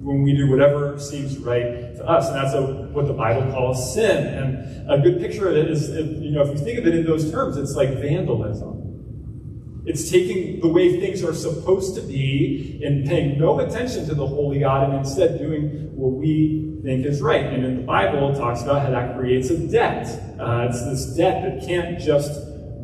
When 0.00 0.22
we 0.22 0.34
do 0.34 0.50
whatever 0.50 0.98
seems 0.98 1.36
right 1.36 1.89
to 2.00 2.08
us. 2.08 2.28
And 2.28 2.36
that's 2.36 2.54
a, 2.54 2.62
what 2.62 3.06
the 3.06 3.12
Bible 3.12 3.50
calls 3.52 3.94
sin. 3.94 4.26
And 4.26 4.90
a 4.90 4.98
good 4.98 5.20
picture 5.20 5.48
of 5.48 5.56
it 5.56 5.70
is, 5.70 5.90
you 5.90 6.30
know, 6.30 6.42
if 6.42 6.58
you 6.58 6.64
think 6.64 6.78
of 6.78 6.86
it 6.86 6.94
in 6.94 7.04
those 7.04 7.30
terms, 7.30 7.56
it's 7.56 7.74
like 7.74 7.90
vandalism. 7.90 8.78
It's 9.86 10.10
taking 10.10 10.60
the 10.60 10.68
way 10.68 11.00
things 11.00 11.24
are 11.24 11.34
supposed 11.34 11.94
to 11.96 12.02
be 12.02 12.80
and 12.84 13.06
paying 13.06 13.38
no 13.38 13.60
attention 13.60 14.06
to 14.08 14.14
the 14.14 14.26
holy 14.26 14.60
God 14.60 14.90
and 14.90 14.98
instead 14.98 15.38
doing 15.38 15.96
what 15.96 16.12
we 16.12 16.78
think 16.82 17.06
is 17.06 17.22
right. 17.22 17.44
And 17.44 17.64
in 17.64 17.76
the 17.76 17.82
Bible, 17.82 18.30
it 18.30 18.38
talks 18.38 18.62
about 18.62 18.82
how 18.82 18.90
that 18.90 19.16
creates 19.16 19.50
a 19.50 19.58
debt. 19.58 20.06
Uh, 20.38 20.68
it's 20.68 20.84
this 20.84 21.16
debt 21.16 21.42
that 21.42 21.66
can't 21.66 21.98
just 21.98 22.32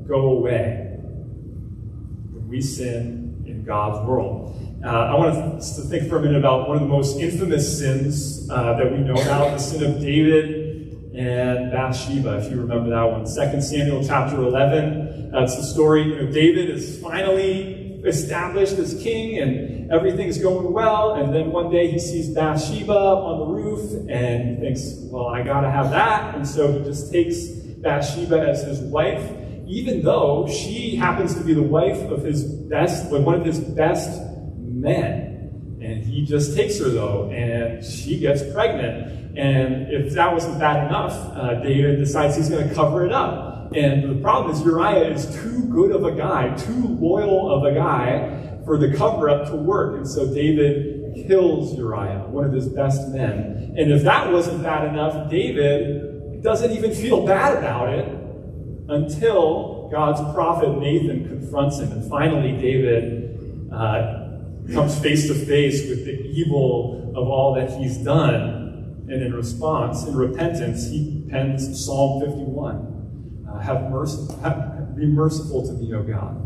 go 0.06 0.30
away. 0.30 0.96
When 0.98 2.48
we 2.48 2.60
sin 2.60 3.44
in 3.46 3.64
God's 3.64 4.06
world. 4.06 4.65
Uh, 4.84 4.88
I 4.88 5.14
want 5.14 5.62
to 5.62 5.82
think 5.82 6.08
for 6.08 6.18
a 6.18 6.20
minute 6.20 6.36
about 6.36 6.68
one 6.68 6.76
of 6.76 6.82
the 6.82 6.88
most 6.88 7.18
infamous 7.18 7.78
sins 7.78 8.48
uh, 8.50 8.74
that 8.74 8.92
we 8.92 8.98
know 8.98 9.14
about, 9.14 9.52
the 9.52 9.58
sin 9.58 9.82
of 9.82 10.00
David 10.00 11.14
and 11.16 11.72
Bathsheba, 11.72 12.38
if 12.38 12.50
you 12.50 12.60
remember 12.60 12.90
that 12.90 13.02
one. 13.02 13.24
2 13.24 13.62
Samuel 13.62 14.06
chapter 14.06 14.36
11. 14.36 15.30
That's 15.32 15.56
the 15.56 15.62
story. 15.62 16.02
You 16.02 16.22
know, 16.22 16.30
David 16.30 16.68
is 16.68 17.00
finally 17.00 18.02
established 18.04 18.74
as 18.74 19.02
king 19.02 19.38
and 19.38 19.90
everything's 19.90 20.38
going 20.38 20.72
well. 20.72 21.14
And 21.14 21.34
then 21.34 21.50
one 21.50 21.70
day 21.70 21.90
he 21.90 21.98
sees 21.98 22.28
Bathsheba 22.34 22.92
on 22.92 23.38
the 23.38 23.46
roof 23.46 24.08
and 24.10 24.50
he 24.50 24.60
thinks, 24.60 24.82
well, 25.10 25.28
I 25.28 25.42
got 25.42 25.62
to 25.62 25.70
have 25.70 25.90
that. 25.90 26.34
And 26.34 26.46
so 26.46 26.70
he 26.70 26.84
just 26.84 27.10
takes 27.10 27.46
Bathsheba 27.80 28.46
as 28.46 28.62
his 28.62 28.80
wife, 28.80 29.24
even 29.66 30.02
though 30.02 30.46
she 30.48 30.96
happens 30.96 31.34
to 31.34 31.40
be 31.42 31.54
the 31.54 31.62
wife 31.62 31.98
of 32.10 32.22
his 32.22 32.44
best, 32.44 33.10
one 33.10 33.40
of 33.40 33.44
his 33.44 33.58
best 33.58 34.20
men. 34.86 35.78
And 35.82 36.02
he 36.02 36.24
just 36.24 36.56
takes 36.56 36.78
her 36.78 36.88
though, 36.88 37.30
and 37.30 37.84
she 37.84 38.18
gets 38.18 38.42
pregnant. 38.54 39.36
And 39.36 39.92
if 39.92 40.14
that 40.14 40.32
wasn't 40.32 40.58
bad 40.58 40.86
enough, 40.86 41.12
uh, 41.36 41.54
David 41.62 41.98
decides 41.98 42.36
he's 42.36 42.48
going 42.48 42.68
to 42.68 42.74
cover 42.74 43.04
it 43.04 43.12
up. 43.12 43.72
And 43.74 44.08
the 44.08 44.22
problem 44.22 44.54
is 44.54 44.62
Uriah 44.62 45.12
is 45.12 45.26
too 45.42 45.64
good 45.66 45.90
of 45.90 46.04
a 46.04 46.12
guy, 46.12 46.54
too 46.56 46.86
loyal 47.00 47.52
of 47.52 47.64
a 47.70 47.74
guy 47.74 48.60
for 48.64 48.78
the 48.78 48.96
cover 48.96 49.28
up 49.28 49.48
to 49.48 49.56
work. 49.56 49.98
And 49.98 50.08
so 50.08 50.32
David 50.32 51.26
kills 51.26 51.76
Uriah, 51.76 52.24
one 52.28 52.44
of 52.44 52.52
his 52.52 52.68
best 52.68 53.08
men. 53.08 53.74
And 53.76 53.92
if 53.92 54.02
that 54.04 54.32
wasn't 54.32 54.62
bad 54.62 54.88
enough, 54.88 55.30
David 55.30 56.42
doesn't 56.42 56.70
even 56.70 56.94
feel 56.94 57.26
bad 57.26 57.58
about 57.58 57.90
it 57.90 58.08
until 58.88 59.88
God's 59.90 60.20
prophet 60.34 60.78
Nathan 60.78 61.28
confronts 61.28 61.78
him. 61.78 61.92
And 61.92 62.08
finally, 62.08 62.52
David 62.52 63.70
uh, 63.72 64.25
comes 64.72 64.98
face 64.98 65.28
to 65.28 65.34
face 65.34 65.88
with 65.88 66.04
the 66.04 66.20
evil 66.28 67.12
of 67.16 67.28
all 67.28 67.54
that 67.54 67.70
he's 67.78 67.98
done. 67.98 69.06
And 69.08 69.22
in 69.22 69.34
response, 69.34 70.04
in 70.04 70.16
repentance, 70.16 70.88
he 70.90 71.24
pens 71.30 71.84
Psalm 71.84 72.20
51 72.20 73.46
uh, 73.48 73.60
have 73.60 73.90
mercy, 73.90 74.32
have, 74.42 74.96
be 74.96 75.06
merciful 75.06 75.66
to 75.66 75.72
me, 75.74 75.94
O 75.94 76.02
God. 76.02 76.36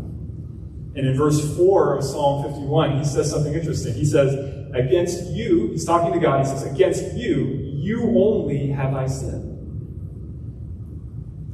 And 0.93 1.07
in 1.07 1.15
verse 1.15 1.55
4 1.55 1.97
of 1.97 2.03
Psalm 2.03 2.43
51, 2.43 2.99
he 2.99 3.05
says 3.05 3.29
something 3.29 3.53
interesting. 3.53 3.93
He 3.93 4.05
says, 4.05 4.33
Against 4.73 5.31
you, 5.31 5.69
he's 5.71 5.85
talking 5.85 6.13
to 6.13 6.19
God, 6.19 6.45
he 6.45 6.51
says, 6.51 6.63
Against 6.63 7.13
you, 7.15 7.45
you 7.45 8.03
only 8.17 8.67
have 8.67 8.93
I 8.93 9.07
sinned. 9.07 9.49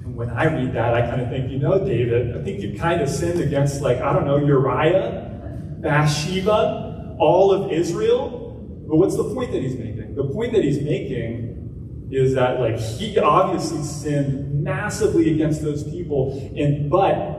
And 0.04 0.16
when 0.16 0.30
I 0.30 0.46
read 0.46 0.74
that, 0.74 0.94
I 0.94 1.02
kind 1.02 1.22
of 1.22 1.30
think, 1.30 1.52
you 1.52 1.60
know, 1.60 1.84
David, 1.84 2.36
I 2.36 2.44
think 2.44 2.62
you 2.62 2.78
kind 2.78 3.02
of 3.02 3.10
sinned 3.10 3.40
against, 3.40 3.82
like, 3.82 4.00
I 4.00 4.12
don't 4.12 4.26
know, 4.26 4.38
Uriah, 4.38 5.37
Bathsheba, 5.82 7.16
all 7.20 7.52
of 7.52 7.72
Israel. 7.72 8.86
But 8.88 8.98
what's 8.98 9.16
the 9.18 9.34
point 9.34 9.52
that 9.52 9.62
he's 9.62 9.78
making? 9.78 10.16
The 10.16 10.24
point 10.24 10.54
that 10.54 10.64
he's 10.64 10.82
making 10.82 12.08
is 12.12 12.34
that, 12.36 12.60
like, 12.60 12.80
he 12.80 13.18
obviously 13.20 13.84
sinned 13.84 14.64
massively 14.64 15.34
against 15.34 15.62
those 15.62 15.84
people. 15.84 16.52
And 16.56 16.90
but 16.90 17.36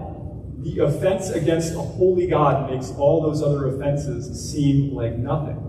the 0.63 0.81
offense 0.81 1.31
against 1.31 1.75
a 1.75 1.81
holy 1.81 2.27
God 2.27 2.71
makes 2.71 2.91
all 2.91 3.23
those 3.23 3.43
other 3.43 3.69
offenses 3.69 4.51
seem 4.51 4.95
like 4.95 5.17
nothing. 5.17 5.65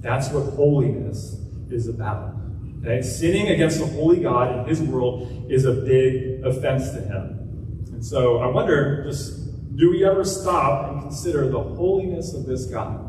That's 0.00 0.30
what 0.30 0.54
holiness 0.54 1.36
is 1.70 1.86
about. 1.86 2.34
Okay? 2.80 3.02
Sinning 3.02 3.48
against 3.48 3.80
a 3.80 3.86
holy 3.86 4.20
God 4.20 4.58
in 4.58 4.66
his 4.66 4.80
world 4.80 5.46
is 5.50 5.66
a 5.66 5.72
big 5.72 6.42
offense 6.44 6.90
to 6.92 7.00
him. 7.02 7.84
And 7.92 8.04
so 8.04 8.38
I 8.38 8.46
wonder, 8.46 9.04
just 9.04 9.39
do 9.74 9.90
we 9.90 10.04
ever 10.04 10.24
stop 10.24 10.90
and 10.90 11.02
consider 11.02 11.48
the 11.48 11.60
holiness 11.60 12.34
of 12.34 12.46
this 12.46 12.66
God? 12.66 13.06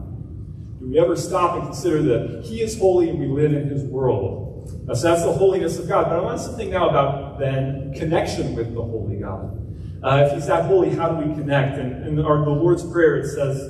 Do 0.79 0.89
we 0.89 0.99
ever 0.99 1.15
stop 1.15 1.55
and 1.55 1.63
consider 1.65 2.01
that 2.03 2.43
he 2.45 2.61
is 2.61 2.77
holy 2.77 3.09
and 3.09 3.19
we 3.19 3.27
live 3.27 3.53
in 3.53 3.67
his 3.69 3.83
world? 3.83 4.87
Uh, 4.89 4.95
so 4.95 5.09
that's 5.09 5.23
the 5.23 5.31
holiness 5.31 5.79
of 5.79 5.87
God. 5.87 6.05
But 6.05 6.19
I 6.19 6.21
want 6.21 6.39
something 6.39 6.69
now 6.69 6.89
about 6.89 7.39
then 7.39 7.93
connection 7.93 8.55
with 8.55 8.73
the 8.73 8.81
holy 8.81 9.17
God. 9.17 9.57
Uh, 10.03 10.25
if 10.25 10.33
he's 10.33 10.47
that 10.47 10.65
holy, 10.65 10.89
how 10.89 11.09
do 11.09 11.27
we 11.27 11.33
connect? 11.35 11.77
And 11.77 12.07
in 12.07 12.19
our, 12.25 12.43
the 12.43 12.51
Lord's 12.51 12.83
Prayer, 12.91 13.17
it 13.17 13.27
says, 13.27 13.61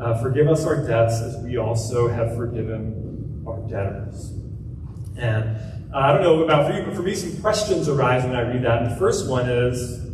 uh, 0.00 0.20
Forgive 0.22 0.48
us 0.48 0.64
our 0.64 0.86
debts 0.86 1.20
as 1.20 1.36
we 1.38 1.56
also 1.56 2.08
have 2.08 2.36
forgiven 2.36 3.44
our 3.46 3.60
debtors. 3.68 4.32
And 5.16 5.56
uh, 5.92 5.98
I 5.98 6.12
don't 6.12 6.22
know 6.22 6.44
about 6.44 6.70
for 6.70 6.78
you, 6.78 6.84
but 6.84 6.94
for 6.94 7.02
me, 7.02 7.14
some 7.14 7.40
questions 7.40 7.88
arise 7.88 8.24
when 8.24 8.36
I 8.36 8.42
read 8.42 8.62
that. 8.62 8.82
And 8.82 8.92
the 8.92 8.96
first 8.96 9.28
one 9.28 9.48
is 9.48 10.09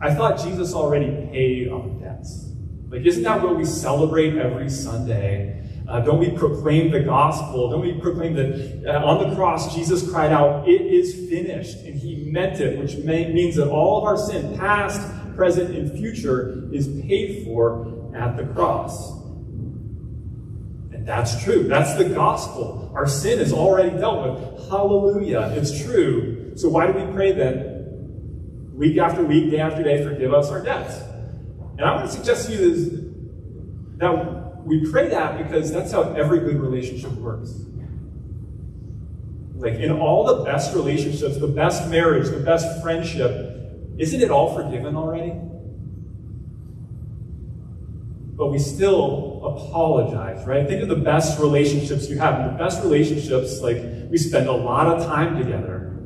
I 0.00 0.14
thought 0.14 0.38
Jesus 0.42 0.74
already 0.74 1.10
paid 1.32 1.68
our 1.70 1.88
debts. 2.00 2.48
Like, 2.88 3.04
isn't 3.04 3.22
that 3.24 3.42
what 3.42 3.56
we 3.56 3.64
celebrate 3.64 4.36
every 4.36 4.70
Sunday? 4.70 5.58
Uh, 5.88 6.00
don't 6.00 6.18
we 6.18 6.30
proclaim 6.30 6.90
the 6.90 7.00
gospel? 7.00 7.70
Don't 7.70 7.80
we 7.80 7.94
proclaim 7.94 8.34
that 8.34 8.84
uh, 8.86 9.06
on 9.06 9.28
the 9.28 9.34
cross 9.34 9.74
Jesus 9.74 10.08
cried 10.10 10.32
out, 10.32 10.68
It 10.68 10.82
is 10.82 11.28
finished. 11.30 11.78
And 11.78 11.98
he 11.98 12.30
meant 12.30 12.60
it, 12.60 12.78
which 12.78 12.96
may, 12.98 13.32
means 13.32 13.56
that 13.56 13.68
all 13.68 13.98
of 13.98 14.04
our 14.04 14.16
sin, 14.16 14.56
past, 14.58 15.00
present, 15.34 15.74
and 15.74 15.90
future, 15.98 16.68
is 16.72 16.88
paid 17.02 17.44
for 17.44 18.12
at 18.14 18.36
the 18.36 18.44
cross. 18.52 19.12
And 20.92 21.06
that's 21.06 21.42
true. 21.42 21.64
That's 21.64 21.94
the 21.94 22.10
gospel. 22.10 22.90
Our 22.94 23.06
sin 23.06 23.38
is 23.38 23.52
already 23.52 23.96
dealt 23.98 24.24
with. 24.24 24.68
Hallelujah. 24.68 25.52
It's 25.56 25.82
true. 25.82 26.52
So 26.56 26.68
why 26.68 26.86
do 26.86 26.92
we 26.92 27.12
pray 27.12 27.32
then? 27.32 27.77
Week 28.78 28.96
after 28.96 29.24
week, 29.24 29.50
day 29.50 29.58
after 29.58 29.82
day, 29.82 30.04
forgive 30.04 30.32
us 30.32 30.50
our 30.50 30.62
debts. 30.62 31.00
And 31.78 31.80
I 31.80 31.96
want 31.96 32.08
to 32.08 32.16
suggest 32.16 32.46
to 32.46 32.52
you 32.52 32.58
this, 32.58 33.04
that 33.96 34.64
we 34.64 34.88
pray 34.88 35.08
that 35.08 35.36
because 35.36 35.72
that's 35.72 35.90
how 35.90 36.12
every 36.12 36.38
good 36.38 36.60
relationship 36.60 37.10
works. 37.14 37.54
Like 39.56 39.74
in 39.74 39.90
all 39.90 40.24
the 40.24 40.44
best 40.44 40.76
relationships, 40.76 41.38
the 41.38 41.48
best 41.48 41.90
marriage, 41.90 42.28
the 42.28 42.38
best 42.38 42.80
friendship, 42.80 43.32
isn't 43.98 44.20
it 44.20 44.30
all 44.30 44.54
forgiven 44.54 44.94
already? 44.94 45.32
But 48.36 48.52
we 48.52 48.60
still 48.60 49.42
apologize, 49.44 50.46
right? 50.46 50.68
Think 50.68 50.84
of 50.84 50.88
the 50.88 50.94
best 50.94 51.40
relationships 51.40 52.08
you 52.08 52.18
have. 52.18 52.52
The 52.52 52.56
best 52.56 52.84
relationships, 52.84 53.60
like 53.60 53.78
we 54.08 54.18
spend 54.18 54.46
a 54.48 54.52
lot 54.52 54.86
of 54.86 55.04
time 55.04 55.36
together. 55.36 55.97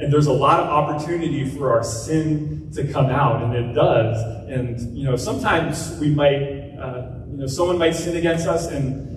And 0.00 0.12
there's 0.12 0.26
a 0.26 0.32
lot 0.32 0.60
of 0.60 0.66
opportunity 0.66 1.48
for 1.48 1.70
our 1.72 1.84
sin 1.84 2.70
to 2.74 2.90
come 2.90 3.06
out, 3.06 3.42
and 3.42 3.54
it 3.54 3.74
does. 3.74 4.48
And, 4.48 4.96
you 4.96 5.04
know, 5.04 5.16
sometimes 5.16 5.98
we 6.00 6.10
might 6.10 6.76
uh, 6.80 7.20
know, 7.40 7.46
someone 7.46 7.78
might 7.78 7.94
sin 7.94 8.16
against 8.16 8.46
us 8.46 8.68
and 8.68 9.08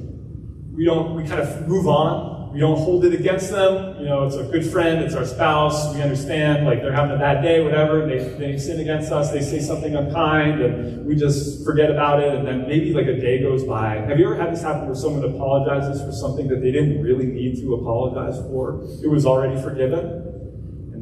we 0.75 0.85
don't, 0.85 1.15
we 1.15 1.23
kind 1.27 1.41
of 1.41 1.67
move 1.67 1.87
on. 1.87 2.31
We 2.53 2.59
don't 2.59 2.77
hold 2.77 3.03
it 3.03 3.13
against 3.13 3.49
them. 3.49 3.99
You 3.99 4.05
know, 4.05 4.27
it's 4.27 4.35
a 4.35 4.43
good 4.43 4.65
friend, 4.65 5.03
it's 5.03 5.15
our 5.15 5.25
spouse. 5.25 5.93
We 5.95 6.03
understand, 6.03 6.67
like 6.67 6.81
they're 6.81 6.93
having 6.93 7.15
a 7.15 7.19
bad 7.19 7.41
day, 7.41 7.63
whatever. 7.63 8.05
They, 8.05 8.19
they 8.37 8.57
sin 8.59 8.79
against 8.79 9.11
us, 9.11 9.31
they 9.31 9.41
say 9.41 9.59
something 9.59 9.95
unkind, 9.95 10.61
and 10.61 11.03
we 11.03 11.15
just 11.15 11.65
forget 11.65 11.89
about 11.89 12.21
it. 12.21 12.35
And 12.35 12.47
then 12.47 12.67
maybe 12.67 12.93
like 12.93 13.07
a 13.07 13.19
day 13.19 13.41
goes 13.41 13.63
by. 13.63 13.95
Have 13.95 14.19
you 14.19 14.25
ever 14.25 14.35
had 14.35 14.53
this 14.53 14.61
happen 14.61 14.85
where 14.85 14.95
someone 14.95 15.23
apologizes 15.23 16.03
for 16.03 16.11
something 16.11 16.47
that 16.49 16.61
they 16.61 16.71
didn't 16.71 17.01
really 17.01 17.25
need 17.25 17.59
to 17.61 17.73
apologize 17.73 18.37
for? 18.47 18.83
It 19.03 19.09
was 19.09 19.25
already 19.25 19.59
forgiven. 19.59 20.22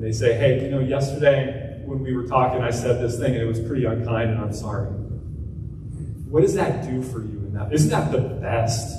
And 0.02 0.10
they 0.10 0.18
say, 0.18 0.34
hey, 0.34 0.64
you 0.64 0.72
know, 0.72 0.80
yesterday 0.80 1.80
when 1.86 2.00
we 2.00 2.16
were 2.16 2.26
talking, 2.26 2.64
I 2.64 2.72
said 2.72 3.00
this 3.00 3.20
thing 3.20 3.36
and 3.36 3.44
it 3.44 3.46
was 3.46 3.60
pretty 3.60 3.86
unkind 3.86 4.32
and 4.32 4.40
I'm 4.40 4.52
sorry. 4.52 4.88
What 4.88 6.42
does 6.42 6.56
that 6.56 6.90
do 6.90 7.04
for 7.04 7.20
you? 7.20 7.38
In 7.46 7.54
that? 7.54 7.72
Isn't 7.72 7.92
that 7.92 8.12
the 8.12 8.18
best? 8.18 8.98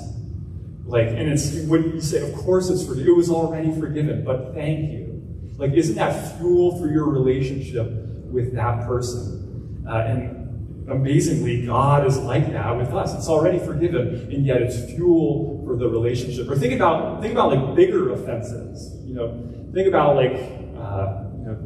Like, 0.85 1.07
and 1.07 1.29
it's 1.29 1.55
when 1.65 1.91
you 1.91 1.99
say, 1.99 2.21
of 2.25 2.33
course 2.37 2.69
it's 2.69 2.85
forgiven. 2.85 3.11
It 3.11 3.17
was 3.17 3.29
already 3.29 3.77
forgiven, 3.77 4.23
but 4.23 4.53
thank 4.53 4.91
you. 4.93 5.51
Like, 5.57 5.73
isn't 5.73 5.95
that 5.95 6.37
fuel 6.37 6.79
for 6.79 6.87
your 6.87 7.09
relationship 7.09 7.91
with 8.31 8.55
that 8.55 8.87
person? 8.87 9.83
Uh, 9.85 9.97
and 10.07 10.87
amazingly, 10.89 11.65
God 11.65 12.07
is 12.07 12.17
like 12.17 12.49
that 12.53 12.77
with 12.77 12.93
us. 12.93 13.13
It's 13.13 13.27
already 13.27 13.59
forgiven, 13.59 14.31
and 14.31 14.45
yet 14.45 14.61
it's 14.61 14.85
fuel 14.93 15.65
for 15.65 15.75
the 15.75 15.89
relationship. 15.89 16.49
Or 16.49 16.55
think 16.55 16.71
about 16.71 17.21
think 17.21 17.33
about 17.33 17.53
like 17.53 17.75
bigger 17.75 18.13
offenses. 18.13 18.95
You 19.05 19.15
know, 19.15 19.69
think 19.73 19.89
about 19.89 20.15
like 20.15 20.63
uh, 20.83 21.23
you 21.39 21.45
know, 21.45 21.57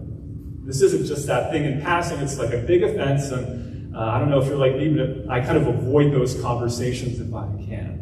this 0.66 0.82
isn't 0.82 1.06
just 1.06 1.26
that 1.28 1.52
thing 1.52 1.66
in 1.66 1.82
passing. 1.82 2.20
It's 2.20 2.38
like 2.38 2.54
a 2.54 2.60
big 2.60 2.84
offense, 2.84 3.32
and 3.32 3.66
Uh, 3.98 4.14
I 4.14 4.20
don't 4.20 4.30
know 4.30 4.40
if 4.40 4.46
you're 4.48 4.58
like 4.68 4.76
me, 4.76 4.90
but 4.94 5.10
I 5.28 5.42
kind 5.42 5.58
of 5.58 5.66
avoid 5.66 6.14
those 6.14 6.40
conversations 6.40 7.20
if 7.20 7.34
I 7.34 7.48
can. 7.68 7.98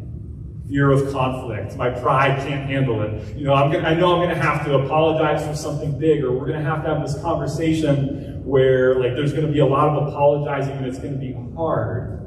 Fear 0.68 0.90
of 0.90 1.10
conflict. 1.10 1.74
My 1.76 1.88
pride 1.88 2.34
can't 2.46 2.68
handle 2.68 3.00
it. 3.00 3.34
You 3.34 3.46
know, 3.46 3.54
I'm 3.54 3.72
gonna, 3.72 3.88
I 3.88 3.94
know 3.94 4.12
I'm 4.12 4.20
going 4.20 4.34
to 4.36 4.42
have 4.42 4.62
to 4.66 4.74
apologize 4.74 5.46
for 5.46 5.54
something 5.54 5.98
big, 5.98 6.22
or 6.22 6.32
we're 6.32 6.44
going 6.44 6.58
to 6.58 6.68
have 6.70 6.82
to 6.84 6.88
have 6.92 7.00
this 7.00 7.16
conversation 7.22 8.42
where 8.44 8.96
like 9.00 9.14
there's 9.14 9.32
going 9.32 9.46
to 9.46 9.52
be 9.52 9.60
a 9.60 9.66
lot 9.76 9.88
of 9.88 10.08
apologizing 10.08 10.76
and 10.76 10.84
it's 10.86 10.98
going 10.98 11.14
to 11.14 11.18
be 11.18 11.32
hard. 11.56 12.25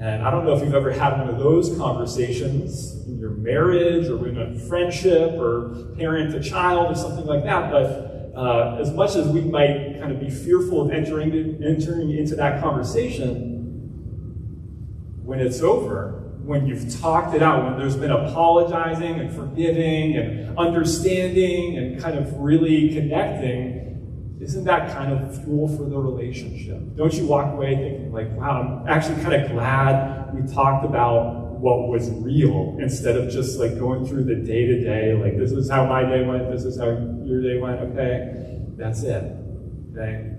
And 0.00 0.22
I 0.22 0.30
don't 0.30 0.46
know 0.46 0.56
if 0.56 0.62
you've 0.64 0.74
ever 0.74 0.90
had 0.90 1.18
one 1.18 1.28
of 1.28 1.38
those 1.38 1.76
conversations 1.76 3.04
in 3.06 3.18
your 3.18 3.32
marriage 3.32 4.08
or 4.08 4.26
in 4.26 4.38
a 4.38 4.58
friendship 4.60 5.32
or 5.32 5.92
parent 5.98 6.32
to 6.32 6.42
child 6.42 6.90
or 6.90 6.94
something 6.94 7.26
like 7.26 7.44
that, 7.44 7.70
but 7.70 8.32
uh, 8.34 8.78
as 8.80 8.90
much 8.92 9.14
as 9.16 9.28
we 9.28 9.42
might 9.42 9.98
kind 10.00 10.10
of 10.10 10.18
be 10.18 10.30
fearful 10.30 10.80
of 10.80 10.90
entering, 10.90 11.62
entering 11.62 12.16
into 12.16 12.34
that 12.36 12.62
conversation, 12.62 13.50
when 15.22 15.38
it's 15.38 15.60
over, 15.60 16.32
when 16.44 16.66
you've 16.66 16.98
talked 16.98 17.34
it 17.34 17.42
out, 17.42 17.66
when 17.66 17.78
there's 17.78 17.96
been 17.96 18.10
apologizing 18.10 19.20
and 19.20 19.30
forgiving 19.34 20.16
and 20.16 20.58
understanding 20.58 21.76
and 21.76 22.00
kind 22.00 22.16
of 22.16 22.32
really 22.38 22.94
connecting, 22.94 23.89
isn't 24.40 24.64
that 24.64 24.92
kind 24.94 25.12
of 25.12 25.44
fuel 25.44 25.68
for 25.68 25.84
the 25.84 25.98
relationship? 25.98 26.78
Don't 26.96 27.12
you 27.12 27.26
walk 27.26 27.52
away 27.52 27.74
thinking, 27.74 28.10
like, 28.10 28.30
wow, 28.32 28.82
I'm 28.82 28.88
actually 28.88 29.22
kind 29.22 29.34
of 29.34 29.50
glad 29.50 30.34
we 30.34 30.50
talked 30.52 30.84
about 30.84 31.60
what 31.60 31.88
was 31.88 32.10
real 32.10 32.78
instead 32.80 33.16
of 33.16 33.30
just 33.30 33.58
like 33.58 33.78
going 33.78 34.06
through 34.06 34.24
the 34.24 34.34
day 34.34 34.64
to 34.64 34.82
day, 34.82 35.14
like, 35.14 35.36
this 35.36 35.52
is 35.52 35.68
how 35.68 35.84
my 35.84 36.02
day 36.02 36.24
went, 36.24 36.50
this 36.50 36.64
is 36.64 36.78
how 36.78 36.86
your 36.86 37.42
day 37.42 37.60
went, 37.60 37.80
okay, 37.80 38.62
that's 38.78 39.02
it, 39.02 39.30
okay? 39.92 40.30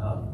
Um, 0.00 0.28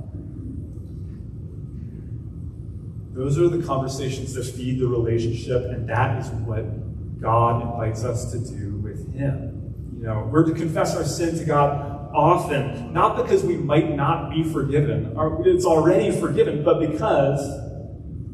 those 3.14 3.38
are 3.38 3.48
the 3.48 3.66
conversations 3.66 4.34
that 4.34 4.44
feed 4.44 4.80
the 4.80 4.86
relationship, 4.86 5.64
and 5.64 5.88
that 5.88 6.22
is 6.22 6.28
what 6.28 7.18
God 7.18 7.62
invites 7.62 8.04
us 8.04 8.30
to 8.32 8.38
do 8.38 8.76
with 8.76 9.14
Him. 9.14 9.74
You 9.96 10.04
know, 10.04 10.28
we're 10.30 10.44
to 10.44 10.52
confess 10.52 10.94
our 10.94 11.04
sin 11.04 11.36
to 11.38 11.44
God 11.44 11.87
often, 12.14 12.92
not 12.92 13.16
because 13.16 13.42
we 13.44 13.56
might 13.56 13.94
not 13.94 14.30
be 14.30 14.42
forgiven, 14.42 15.12
or 15.16 15.46
it's 15.46 15.64
already 15.64 16.10
forgiven, 16.10 16.62
but 16.64 16.80
because 16.80 17.40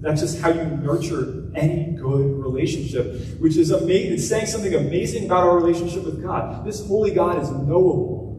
that's 0.01 0.21
just 0.21 0.41
how 0.41 0.51
you 0.51 0.65
nurture 0.65 1.51
any 1.55 1.93
good 1.93 2.39
relationship, 2.39 3.39
which 3.39 3.57
is 3.57 3.71
amazing. 3.71 4.13
It's 4.13 4.29
saying 4.29 4.47
something 4.47 4.75
amazing 4.75 5.25
about 5.25 5.45
our 5.45 5.57
relationship 5.57 6.05
with 6.05 6.23
God. 6.23 6.65
This 6.67 6.87
holy 6.87 7.13
God 7.13 7.41
is 7.41 7.51
knowable. 7.51 8.35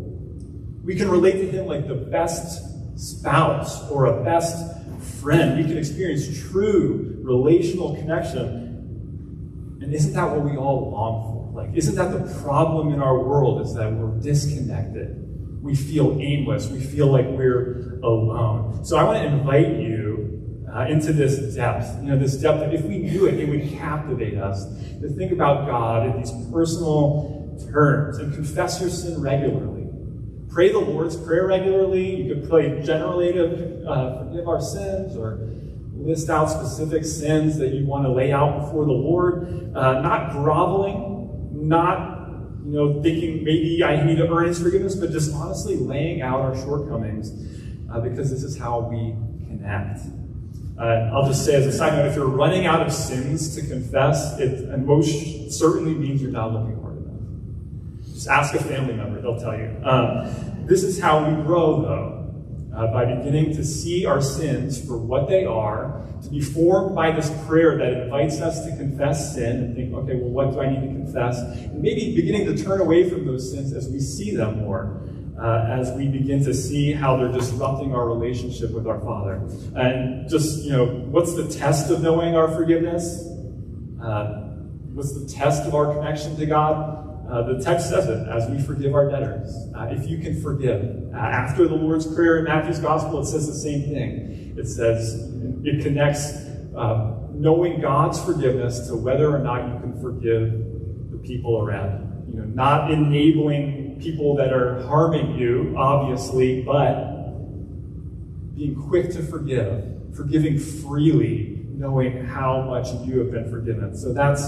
We 0.84 0.96
can 0.96 1.10
relate 1.10 1.34
to 1.34 1.50
him 1.50 1.66
like 1.66 1.88
the 1.88 1.96
best 1.96 3.00
spouse 3.00 3.90
or 3.90 4.06
a 4.06 4.24
best 4.24 4.78
friend. 5.20 5.58
We 5.58 5.64
can 5.64 5.78
experience 5.78 6.28
true 6.52 7.20
relational 7.24 7.96
connection. 7.96 9.80
And 9.82 9.92
isn't 9.94 10.14
that 10.14 10.30
what 10.30 10.42
we 10.42 10.56
all 10.58 10.92
long 10.92 11.24
for? 11.54 11.64
Like, 11.64 11.76
isn't 11.76 11.96
that 11.96 12.12
the 12.12 12.42
problem 12.42 12.94
in 12.94 13.02
our 13.02 13.18
world 13.18 13.62
is 13.62 13.74
that 13.74 13.92
we're 13.92 14.20
disconnected? 14.20 15.25
We 15.66 15.74
feel 15.74 16.16
aimless. 16.22 16.68
We 16.68 16.80
feel 16.80 17.08
like 17.08 17.26
we're 17.26 18.00
alone. 18.04 18.86
So 18.86 18.98
I 18.98 19.04
want 19.04 19.18
to 19.18 19.26
invite 19.26 19.78
you 19.78 20.64
uh, 20.72 20.82
into 20.82 21.12
this 21.12 21.56
depth. 21.56 22.04
You 22.04 22.10
know, 22.10 22.20
this 22.20 22.38
depth 22.38 22.60
that 22.60 22.72
if 22.72 22.84
we 22.84 23.00
knew 23.00 23.26
it, 23.26 23.40
it 23.40 23.50
would 23.50 23.68
captivate 23.72 24.38
us. 24.38 24.64
To 25.02 25.10
think 25.10 25.32
about 25.32 25.66
God 25.66 26.06
in 26.06 26.22
these 26.22 26.32
personal 26.52 27.58
terms 27.72 28.20
and 28.20 28.32
confess 28.32 28.80
your 28.80 28.92
sin 28.92 29.20
regularly. 29.20 29.88
Pray 30.50 30.72
the 30.72 30.80
Lord's 30.80 31.18
Prayer 31.18 31.48
regularly. 31.48 32.22
You 32.22 32.36
could 32.36 32.48
pray 32.48 32.84
generally 32.84 33.34
to 33.34 33.90
uh, 33.90 34.24
forgive 34.24 34.48
our 34.48 34.62
sins 34.62 35.18
or 35.18 35.50
list 35.96 36.30
out 36.30 36.46
specific 36.46 37.04
sins 37.04 37.58
that 37.58 37.74
you 37.74 37.88
want 37.88 38.06
to 38.06 38.12
lay 38.12 38.32
out 38.32 38.60
before 38.60 38.86
the 38.86 38.92
Lord. 38.92 39.74
Uh, 39.76 40.00
not 40.02 40.32
groveling, 40.32 41.50
not 41.52 42.15
you 42.66 42.72
know, 42.72 43.02
thinking 43.02 43.44
maybe 43.44 43.84
I 43.84 44.04
need 44.04 44.18
to 44.18 44.28
earn 44.28 44.48
his 44.48 44.62
forgiveness, 44.62 44.96
but 44.96 45.12
just 45.12 45.34
honestly 45.34 45.76
laying 45.76 46.22
out 46.22 46.40
our 46.40 46.56
shortcomings 46.56 47.32
uh, 47.92 48.00
because 48.00 48.32
this 48.32 48.44
is 48.44 48.58
how 48.58 48.80
we 48.80 49.14
connect. 49.46 50.00
Uh, 50.80 51.12
I'll 51.14 51.28
just 51.28 51.46
say 51.46 51.56
as 51.56 51.68
a 51.68 51.72
side 51.72 51.94
note, 51.94 52.08
if 52.08 52.16
you're 52.16 52.28
running 52.28 52.66
out 52.66 52.82
of 52.82 52.92
sins 52.92 53.56
to 53.56 53.62
confess, 53.66 54.40
it 54.40 54.78
most 54.80 55.52
certainly 55.52 55.94
means 55.94 56.22
you're 56.22 56.32
not 56.32 56.54
looking 56.54 56.82
hard 56.82 56.98
enough. 56.98 58.06
Just 58.14 58.28
ask 58.28 58.54
a 58.56 58.64
family 58.64 58.94
member, 58.94 59.22
they'll 59.22 59.40
tell 59.40 59.58
you. 59.58 59.80
Um, 59.84 60.66
this 60.66 60.84
is 60.84 61.00
how 61.00 61.24
we 61.24 61.44
grow, 61.44 61.82
though 61.82 62.15
uh, 62.76 62.88
by 62.88 63.06
beginning 63.06 63.56
to 63.56 63.64
see 63.64 64.06
our 64.06 64.22
sins 64.22 64.86
for 64.86 64.98
what 64.98 65.30
they 65.30 65.46
are, 65.46 66.02
to 66.24 66.30
be 66.30 66.42
formed 66.42 66.96
by 66.96 67.12
this 67.12 67.32
prayer 67.46 67.78
that 67.78 67.94
invites 67.94 68.42
us 68.42 68.66
to 68.66 68.76
confess 68.76 69.34
sin 69.34 69.64
and 69.64 69.76
think, 69.76 69.94
okay, 69.94 70.16
well, 70.16 70.30
what 70.30 70.52
do 70.52 70.62
I 70.62 70.70
need 70.70 70.82
to 70.82 70.88
confess? 70.88 71.40
And 71.40 71.82
maybe 71.82 72.16
beginning 72.16 72.46
to 72.48 72.64
turn 72.64 72.82
away 72.82 73.10
from 73.10 73.26
those 73.26 73.52
sins 73.52 73.74
as 73.74 73.90
we 73.90 74.00
see 74.00 74.36
them 74.36 74.60
more. 74.60 75.02
Uh, 75.38 75.68
as 75.68 75.92
we 75.92 76.08
begin 76.08 76.42
to 76.42 76.54
see 76.54 76.94
how 76.94 77.18
they're 77.18 77.28
disrupting 77.28 77.94
our 77.94 78.08
relationship 78.08 78.72
with 78.72 78.88
our 78.88 79.02
Father. 79.02 79.34
And 79.76 80.30
just, 80.30 80.64
you 80.64 80.72
know, 80.72 80.86
what's 80.86 81.36
the 81.36 81.46
test 81.50 81.92
of 81.92 82.02
knowing 82.02 82.38
our 82.38 82.48
forgiveness? 82.48 83.22
Uh, 84.02 84.44
what's 84.94 85.12
the 85.12 85.28
test 85.28 85.68
of 85.68 85.76
our 85.76 85.94
connection 85.94 86.38
to 86.38 86.46
God? 86.46 87.05
Uh, 87.30 87.42
the 87.42 87.64
text 87.64 87.90
says 87.90 88.08
it 88.08 88.28
as 88.28 88.50
we 88.50 88.62
forgive 88.62 88.94
our 88.94 89.10
debtors. 89.10 89.56
Uh, 89.76 89.88
if 89.90 90.08
you 90.08 90.20
can 90.20 90.40
forgive. 90.42 91.14
Uh, 91.14 91.18
after 91.18 91.68
the 91.68 91.76
Lord's 91.76 92.06
Prayer 92.14 92.38
in 92.38 92.44
Matthew's 92.44 92.80
Gospel, 92.80 93.20
it 93.22 93.26
says 93.26 93.48
the 93.48 93.54
same 93.54 93.82
thing. 93.84 94.56
It 94.58 94.68
says 94.68 95.32
it 95.64 95.84
connects 95.84 96.34
uh, 96.78 97.18
knowing 97.34 97.82
God's 97.82 98.24
forgiveness 98.24 98.88
to 98.88 98.96
whether 98.96 99.34
or 99.34 99.40
not 99.40 99.68
you 99.68 99.80
can 99.80 100.00
forgive 100.02 101.12
the 101.12 101.18
people 101.18 101.62
around 101.62 102.26
you. 102.28 102.34
You 102.34 102.40
know, 102.42 102.48
not 102.48 102.92
enabling 102.92 104.00
people 104.00 104.36
that 104.36 104.54
are 104.54 104.82
harming 104.84 105.38
you, 105.38 105.74
obviously, 105.78 106.62
but 106.62 107.16
being 108.56 108.76
quick 108.76 109.12
to 109.12 109.24
forgive, 109.24 109.84
forgiving 110.16 110.60
freely, 110.60 111.66
knowing 111.74 112.26
how 112.26 112.62
much 112.62 112.88
you 113.06 113.20
have 113.20 113.32
been 113.32 113.50
forgiven. 113.50 113.98
So 113.98 114.14
that's 114.14 114.44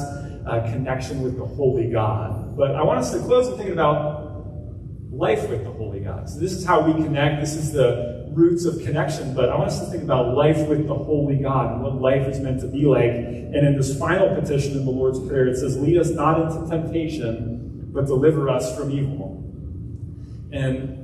a 0.50 0.62
connection 0.72 1.22
with 1.22 1.38
the 1.38 1.46
Holy 1.46 1.90
God. 1.92 2.56
But 2.56 2.76
I 2.76 2.84
want 2.84 3.00
us 3.00 3.12
to 3.12 3.20
close 3.20 3.48
with 3.48 3.58
thinking 3.58 3.74
about 3.74 4.28
life 5.12 5.50
with 5.50 5.64
the 5.64 5.72
Holy 5.72 6.00
God. 6.00 6.30
So 6.30 6.40
this 6.40 6.54
is 6.54 6.66
how 6.66 6.82
we 6.82 6.94
connect. 6.94 7.42
This 7.42 7.56
is 7.56 7.72
the 7.72 8.30
roots 8.32 8.66
of 8.66 8.80
connection. 8.82 9.34
But 9.34 9.50
I 9.50 9.56
want 9.56 9.70
us 9.70 9.80
to 9.80 9.86
think 9.88 10.04
about 10.04 10.36
life 10.36 10.68
with 10.68 10.88
the 10.88 10.94
Holy 10.94 11.38
God 11.38 11.74
and 11.74 11.84
what 11.84 11.96
life 12.00 12.28
is 12.28 12.40
meant 12.40 12.62
to 12.62 12.68
be 12.68 12.86
like. 12.86 13.12
And 13.12 13.56
in 13.56 13.78
this 13.78 13.98
final 13.98 14.34
petition 14.36 14.78
in 14.78 14.86
the 14.86 14.92
Lord's 14.92 15.20
Prayer, 15.28 15.48
it 15.48 15.58
says, 15.58 15.78
Lead 15.78 15.98
us 15.98 16.12
not 16.12 16.40
into 16.42 16.70
temptation, 16.70 17.90
but 17.94 18.06
deliver 18.06 18.50
us 18.50 18.76
from 18.78 18.92
evil. 18.92 19.44
And 20.52 20.98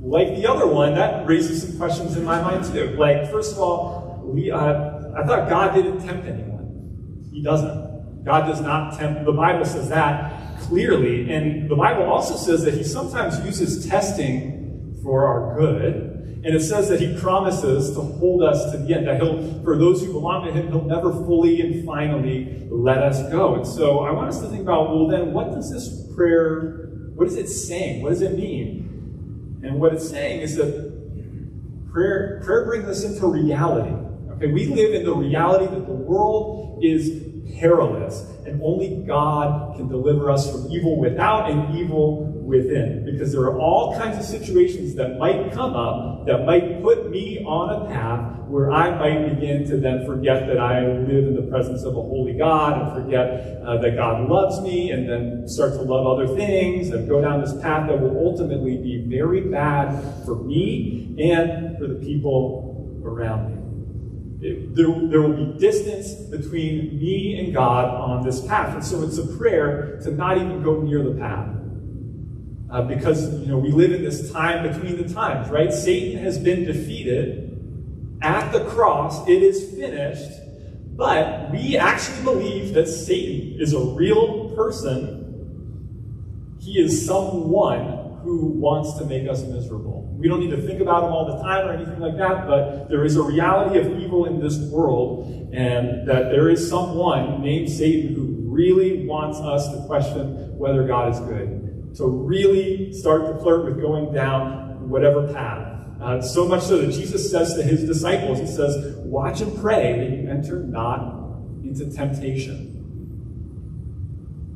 like 0.00 0.28
the 0.36 0.46
other 0.46 0.66
one, 0.66 0.94
that 0.94 1.26
raises 1.26 1.62
some 1.62 1.76
questions 1.76 2.16
in 2.16 2.24
my 2.24 2.40
mind 2.40 2.64
too. 2.72 2.96
Like, 2.96 3.30
first 3.30 3.52
of 3.52 3.58
all, 3.58 4.22
we, 4.24 4.50
uh, 4.50 4.58
I 4.58 5.26
thought 5.26 5.48
God 5.48 5.74
didn't 5.74 6.00
tempt 6.00 6.26
anyone. 6.26 7.28
He 7.32 7.42
doesn't. 7.42 7.87
God 8.28 8.46
does 8.46 8.60
not 8.60 8.98
tempt. 8.98 9.24
The 9.24 9.32
Bible 9.32 9.64
says 9.64 9.88
that 9.88 10.60
clearly. 10.60 11.32
And 11.32 11.70
the 11.70 11.74
Bible 11.74 12.02
also 12.04 12.36
says 12.36 12.62
that 12.64 12.74
he 12.74 12.84
sometimes 12.84 13.42
uses 13.42 13.88
testing 13.88 15.00
for 15.02 15.26
our 15.26 15.58
good. 15.58 15.94
And 16.44 16.54
it 16.54 16.60
says 16.60 16.90
that 16.90 17.00
he 17.00 17.18
promises 17.18 17.92
to 17.92 18.00
hold 18.00 18.42
us 18.42 18.70
to 18.70 18.76
the 18.76 18.94
end, 18.94 19.08
that 19.08 19.20
he'll, 19.20 19.62
for 19.64 19.78
those 19.78 20.02
who 20.04 20.12
belong 20.12 20.44
to 20.44 20.52
him, 20.52 20.68
he'll 20.68 20.84
never 20.84 21.10
fully 21.10 21.62
and 21.62 21.86
finally 21.86 22.68
let 22.70 22.98
us 22.98 23.22
go. 23.32 23.54
And 23.54 23.66
so 23.66 24.00
I 24.00 24.10
want 24.10 24.28
us 24.28 24.40
to 24.42 24.48
think 24.48 24.60
about, 24.60 24.90
well, 24.90 25.08
then 25.08 25.32
what 25.32 25.50
does 25.52 25.72
this 25.72 26.14
prayer, 26.14 26.90
what 27.14 27.26
is 27.28 27.34
it 27.34 27.48
saying? 27.48 28.02
What 28.02 28.10
does 28.10 28.20
it 28.20 28.36
mean? 28.36 29.60
And 29.64 29.80
what 29.80 29.94
it's 29.94 30.08
saying 30.08 30.42
is 30.42 30.56
that 30.56 31.90
prayer, 31.90 32.42
prayer 32.44 32.66
brings 32.66 32.84
us 32.88 33.04
into 33.04 33.26
reality. 33.26 33.94
Okay, 34.32 34.52
we 34.52 34.66
live 34.66 34.94
in 34.94 35.04
the 35.04 35.14
reality 35.14 35.64
that 35.64 35.86
the 35.86 35.92
world 35.92 36.84
is 36.84 37.27
perilous, 37.58 38.24
and 38.46 38.60
only 38.62 39.02
God 39.06 39.76
can 39.76 39.88
deliver 39.88 40.30
us 40.30 40.50
from 40.50 40.70
evil 40.70 40.98
without 40.98 41.50
and 41.50 41.76
evil 41.76 42.26
within. 42.48 43.04
Because 43.04 43.32
there 43.32 43.42
are 43.42 43.58
all 43.58 43.96
kinds 43.98 44.18
of 44.18 44.24
situations 44.24 44.94
that 44.94 45.18
might 45.18 45.52
come 45.52 45.74
up 45.74 46.26
that 46.26 46.44
might 46.44 46.82
put 46.82 47.10
me 47.10 47.44
on 47.44 47.82
a 47.86 47.92
path 47.92 48.38
where 48.48 48.72
I 48.72 48.90
might 48.98 49.34
begin 49.34 49.68
to 49.68 49.76
then 49.76 50.06
forget 50.06 50.46
that 50.46 50.58
I 50.58 50.80
live 50.86 51.26
in 51.26 51.36
the 51.36 51.50
presence 51.50 51.84
of 51.84 51.96
a 51.96 52.00
holy 52.00 52.32
God 52.32 52.80
and 52.80 53.04
forget 53.04 53.60
uh, 53.62 53.76
that 53.78 53.96
God 53.96 54.28
loves 54.28 54.60
me 54.62 54.90
and 54.90 55.08
then 55.08 55.46
start 55.46 55.72
to 55.72 55.82
love 55.82 56.06
other 56.06 56.34
things 56.34 56.88
and 56.90 57.08
go 57.08 57.20
down 57.20 57.42
this 57.42 57.52
path 57.60 57.88
that 57.88 58.00
will 58.00 58.16
ultimately 58.18 58.78
be 58.78 59.04
very 59.06 59.42
bad 59.42 60.24
for 60.24 60.36
me 60.36 61.14
and 61.20 61.76
for 61.78 61.86
the 61.86 61.96
people 61.96 63.00
around 63.04 63.54
me. 63.54 63.57
It, 64.40 64.74
there, 64.74 64.86
there 64.86 65.22
will 65.22 65.52
be 65.52 65.58
distance 65.58 66.12
between 66.12 66.98
me 66.98 67.40
and 67.40 67.52
God 67.52 67.86
on 67.86 68.24
this 68.24 68.46
path. 68.46 68.74
And 68.74 68.84
so 68.84 69.02
it's 69.02 69.18
a 69.18 69.26
prayer 69.36 69.98
to 70.04 70.12
not 70.12 70.38
even 70.38 70.62
go 70.62 70.80
near 70.80 71.02
the 71.02 71.18
path. 71.18 71.54
Uh, 72.70 72.82
because, 72.82 73.40
you 73.40 73.46
know, 73.46 73.58
we 73.58 73.72
live 73.72 73.92
in 73.92 74.04
this 74.04 74.30
time 74.30 74.70
between 74.70 75.02
the 75.02 75.12
times, 75.12 75.48
right? 75.48 75.72
Satan 75.72 76.22
has 76.22 76.38
been 76.38 76.64
defeated, 76.64 77.48
at 78.20 78.52
the 78.52 78.64
cross, 78.64 79.26
it 79.28 79.42
is 79.42 79.72
finished. 79.74 80.40
But 80.96 81.52
we 81.52 81.76
actually 81.76 82.24
believe 82.24 82.74
that 82.74 82.88
Satan 82.88 83.60
is 83.60 83.72
a 83.72 83.80
real 83.80 84.50
person. 84.56 86.56
He 86.58 86.80
is 86.80 87.06
someone 87.06 88.18
who 88.22 88.46
wants 88.46 88.98
to 88.98 89.04
make 89.04 89.28
us 89.28 89.42
miserable. 89.42 90.07
We 90.18 90.26
don't 90.26 90.40
need 90.40 90.50
to 90.50 90.60
think 90.60 90.80
about 90.80 91.02
them 91.02 91.12
all 91.12 91.36
the 91.36 91.40
time 91.40 91.68
or 91.68 91.72
anything 91.72 92.00
like 92.00 92.16
that, 92.16 92.48
but 92.48 92.88
there 92.88 93.04
is 93.04 93.16
a 93.16 93.22
reality 93.22 93.78
of 93.78 94.00
evil 94.00 94.24
in 94.24 94.40
this 94.40 94.58
world, 94.58 95.50
and 95.52 96.08
that 96.08 96.30
there 96.30 96.48
is 96.48 96.68
someone 96.68 97.40
named 97.40 97.70
Satan 97.70 98.16
who 98.16 98.50
really 98.50 99.06
wants 99.06 99.38
us 99.38 99.68
to 99.72 99.86
question 99.86 100.58
whether 100.58 100.84
God 100.88 101.14
is 101.14 101.20
good. 101.20 101.94
To 101.98 102.06
really 102.06 102.92
start 102.92 103.26
to 103.26 103.40
flirt 103.40 103.64
with 103.64 103.80
going 103.80 104.12
down 104.12 104.88
whatever 104.88 105.32
path. 105.32 105.76
Uh, 106.00 106.20
so 106.20 106.46
much 106.46 106.64
so 106.64 106.78
that 106.78 106.92
Jesus 106.92 107.30
says 107.30 107.54
to 107.54 107.62
his 107.62 107.84
disciples, 107.84 108.40
He 108.40 108.46
says, 108.46 108.96
Watch 108.98 109.40
and 109.40 109.56
pray 109.60 109.98
that 109.98 110.10
you 110.10 110.28
enter 110.28 110.58
not 110.58 111.14
into 111.62 111.88
temptation. 111.94 112.74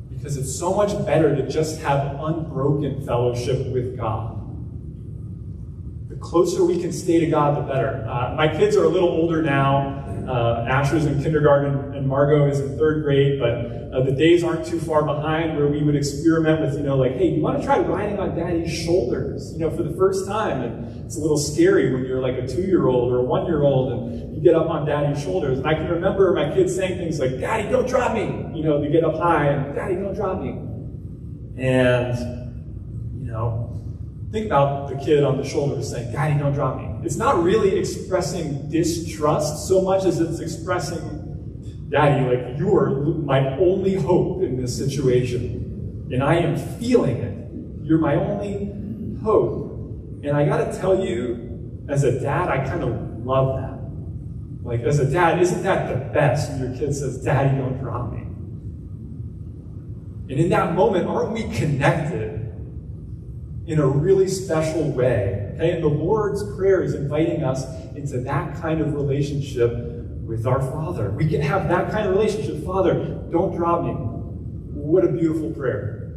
Because 0.09 0.35
it's 0.35 0.53
so 0.53 0.73
much 0.73 0.91
better 1.05 1.33
to 1.35 1.47
just 1.49 1.79
have 1.81 2.19
unbroken 2.19 3.05
fellowship 3.05 3.67
with 3.67 3.97
God. 3.97 4.42
Closer 6.23 6.63
we 6.63 6.79
can 6.79 6.93
stay 6.93 7.19
to 7.19 7.27
God, 7.27 7.57
the 7.57 7.61
better. 7.61 8.07
Uh, 8.09 8.33
my 8.35 8.47
kids 8.47 8.77
are 8.77 8.85
a 8.85 8.87
little 8.87 9.09
older 9.09 9.41
now. 9.41 9.99
Uh, 10.25 10.65
Asher's 10.69 11.05
in 11.05 11.21
kindergarten 11.21 11.93
and 11.95 12.07
Margot 12.07 12.47
is 12.47 12.61
in 12.61 12.77
third 12.77 13.03
grade, 13.03 13.41
but 13.41 13.51
uh, 13.93 14.03
the 14.05 14.11
days 14.13 14.41
aren't 14.41 14.65
too 14.65 14.79
far 14.79 15.03
behind 15.03 15.57
where 15.57 15.67
we 15.67 15.83
would 15.83 15.97
experiment 15.97 16.61
with, 16.61 16.75
you 16.75 16.83
know, 16.83 16.95
like, 16.95 17.11
hey, 17.17 17.27
you 17.27 17.41
want 17.41 17.59
to 17.59 17.65
try 17.65 17.77
riding 17.79 18.19
on 18.19 18.37
daddy's 18.37 18.73
shoulders, 18.73 19.51
you 19.51 19.59
know, 19.59 19.69
for 19.69 19.83
the 19.83 19.93
first 19.97 20.25
time. 20.25 20.61
And 20.61 21.05
it's 21.05 21.17
a 21.17 21.19
little 21.19 21.37
scary 21.37 21.93
when 21.93 22.05
you're 22.05 22.21
like 22.21 22.35
a 22.35 22.47
two 22.47 22.61
year 22.61 22.87
old 22.87 23.11
or 23.11 23.17
a 23.17 23.23
one 23.23 23.45
year 23.45 23.63
old 23.63 23.91
and 23.91 24.33
you 24.33 24.41
get 24.41 24.55
up 24.55 24.69
on 24.69 24.85
daddy's 24.85 25.21
shoulders. 25.21 25.57
And 25.57 25.67
I 25.67 25.73
can 25.73 25.89
remember 25.89 26.31
my 26.31 26.53
kids 26.53 26.73
saying 26.73 26.99
things 26.99 27.19
like, 27.19 27.37
Daddy, 27.37 27.67
don't 27.67 27.87
drop 27.87 28.13
me, 28.13 28.49
you 28.57 28.63
know, 28.63 28.81
to 28.81 28.89
get 28.89 29.03
up 29.03 29.15
high 29.15 29.47
and 29.47 29.75
Daddy, 29.75 29.95
don't 29.95 30.15
drop 30.15 30.39
me. 30.39 30.51
And, 31.61 32.17
you 33.19 33.29
know, 33.29 33.72
think 34.33 34.47
about 34.47 34.89
the 34.89 34.95
kid 34.95 35.23
on 35.23 35.37
the 35.37 35.47
shoulder 35.47 35.81
saying, 35.83 36.11
Daddy, 36.11 36.39
don't 36.39 36.53
drop 36.53 36.77
me. 36.77 36.89
It's 37.03 37.17
not 37.17 37.43
really 37.43 37.77
expressing 37.77 38.67
distrust 38.67 39.67
so 39.67 39.79
much 39.79 40.05
as 40.05 40.19
it's 40.19 40.39
expressing 40.39 41.21
Daddy, 41.87 42.25
like 42.25 42.57
you 42.57 42.75
are 42.75 42.89
my 42.89 43.55
only 43.59 43.93
hope 43.93 44.41
in 44.41 44.59
this 44.59 44.75
situation. 44.75 46.09
And 46.11 46.23
I 46.23 46.37
am 46.37 46.57
feeling 46.57 47.17
it. 47.17 47.85
You're 47.85 47.99
my 47.99 48.15
only 48.15 49.21
hope. 49.21 49.69
And 50.23 50.31
I 50.35 50.45
gotta 50.45 50.75
tell 50.75 51.05
you, 51.05 51.85
as 51.87 52.03
a 52.03 52.19
dad, 52.19 52.49
I 52.49 52.65
kind 52.65 52.83
of 52.83 53.23
love 53.23 53.59
that. 53.61 54.67
Like, 54.67 54.79
as 54.81 54.97
a 54.97 55.05
dad, 55.05 55.39
isn't 55.41 55.61
that 55.61 55.89
the 55.89 56.11
best 56.11 56.49
when 56.53 56.71
your 56.71 56.79
kid 56.79 56.95
says, 56.95 57.23
Daddy, 57.23 57.55
don't 57.55 57.77
drop 57.77 58.11
me? 58.11 58.21
And 60.31 60.39
in 60.39 60.49
that 60.49 60.73
moment, 60.73 61.05
aren't 61.05 61.33
we 61.33 61.43
connected 61.55 62.43
in 63.65 63.79
a 63.79 63.87
really 63.87 64.27
special 64.27 64.89
way? 64.91 65.51
Okay, 65.55 65.71
and 65.71 65.83
the 65.83 65.87
Lord's 65.87 66.43
Prayer 66.55 66.81
is 66.81 66.95
inviting 66.95 67.43
us 67.43 67.65
into 67.95 68.19
that 68.21 68.59
kind 68.59 68.81
of 68.81 68.93
relationship 68.93 69.71
with 70.23 70.47
our 70.47 70.61
Father. 70.61 71.11
We 71.11 71.29
can 71.29 71.41
have 71.41 71.69
that 71.69 71.91
kind 71.91 72.07
of 72.07 72.15
relationship. 72.15 72.65
Father, 72.65 72.93
don't 73.31 73.55
drop 73.55 73.83
me. 73.83 73.91
What 73.91 75.05
a 75.05 75.09
beautiful 75.09 75.51
prayer. 75.51 76.15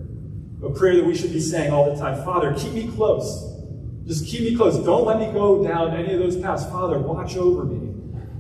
A 0.65 0.71
prayer 0.71 0.97
that 0.97 1.05
we 1.05 1.15
should 1.15 1.33
be 1.33 1.41
saying 1.41 1.73
all 1.73 1.95
the 1.95 2.01
time. 2.01 2.25
Father, 2.25 2.55
keep 2.55 2.73
me 2.73 2.89
close. 2.89 3.53
Just 4.07 4.27
keep 4.27 4.41
me 4.43 4.57
close. 4.57 4.79
Don't 4.85 5.05
let 5.05 5.19
me 5.19 5.27
go 5.33 5.63
down 5.63 5.95
any 5.95 6.15
of 6.15 6.21
those 6.21 6.37
paths. 6.37 6.65
Father, 6.65 6.99
watch 6.99 7.37
over 7.37 7.65
me. 7.65 7.93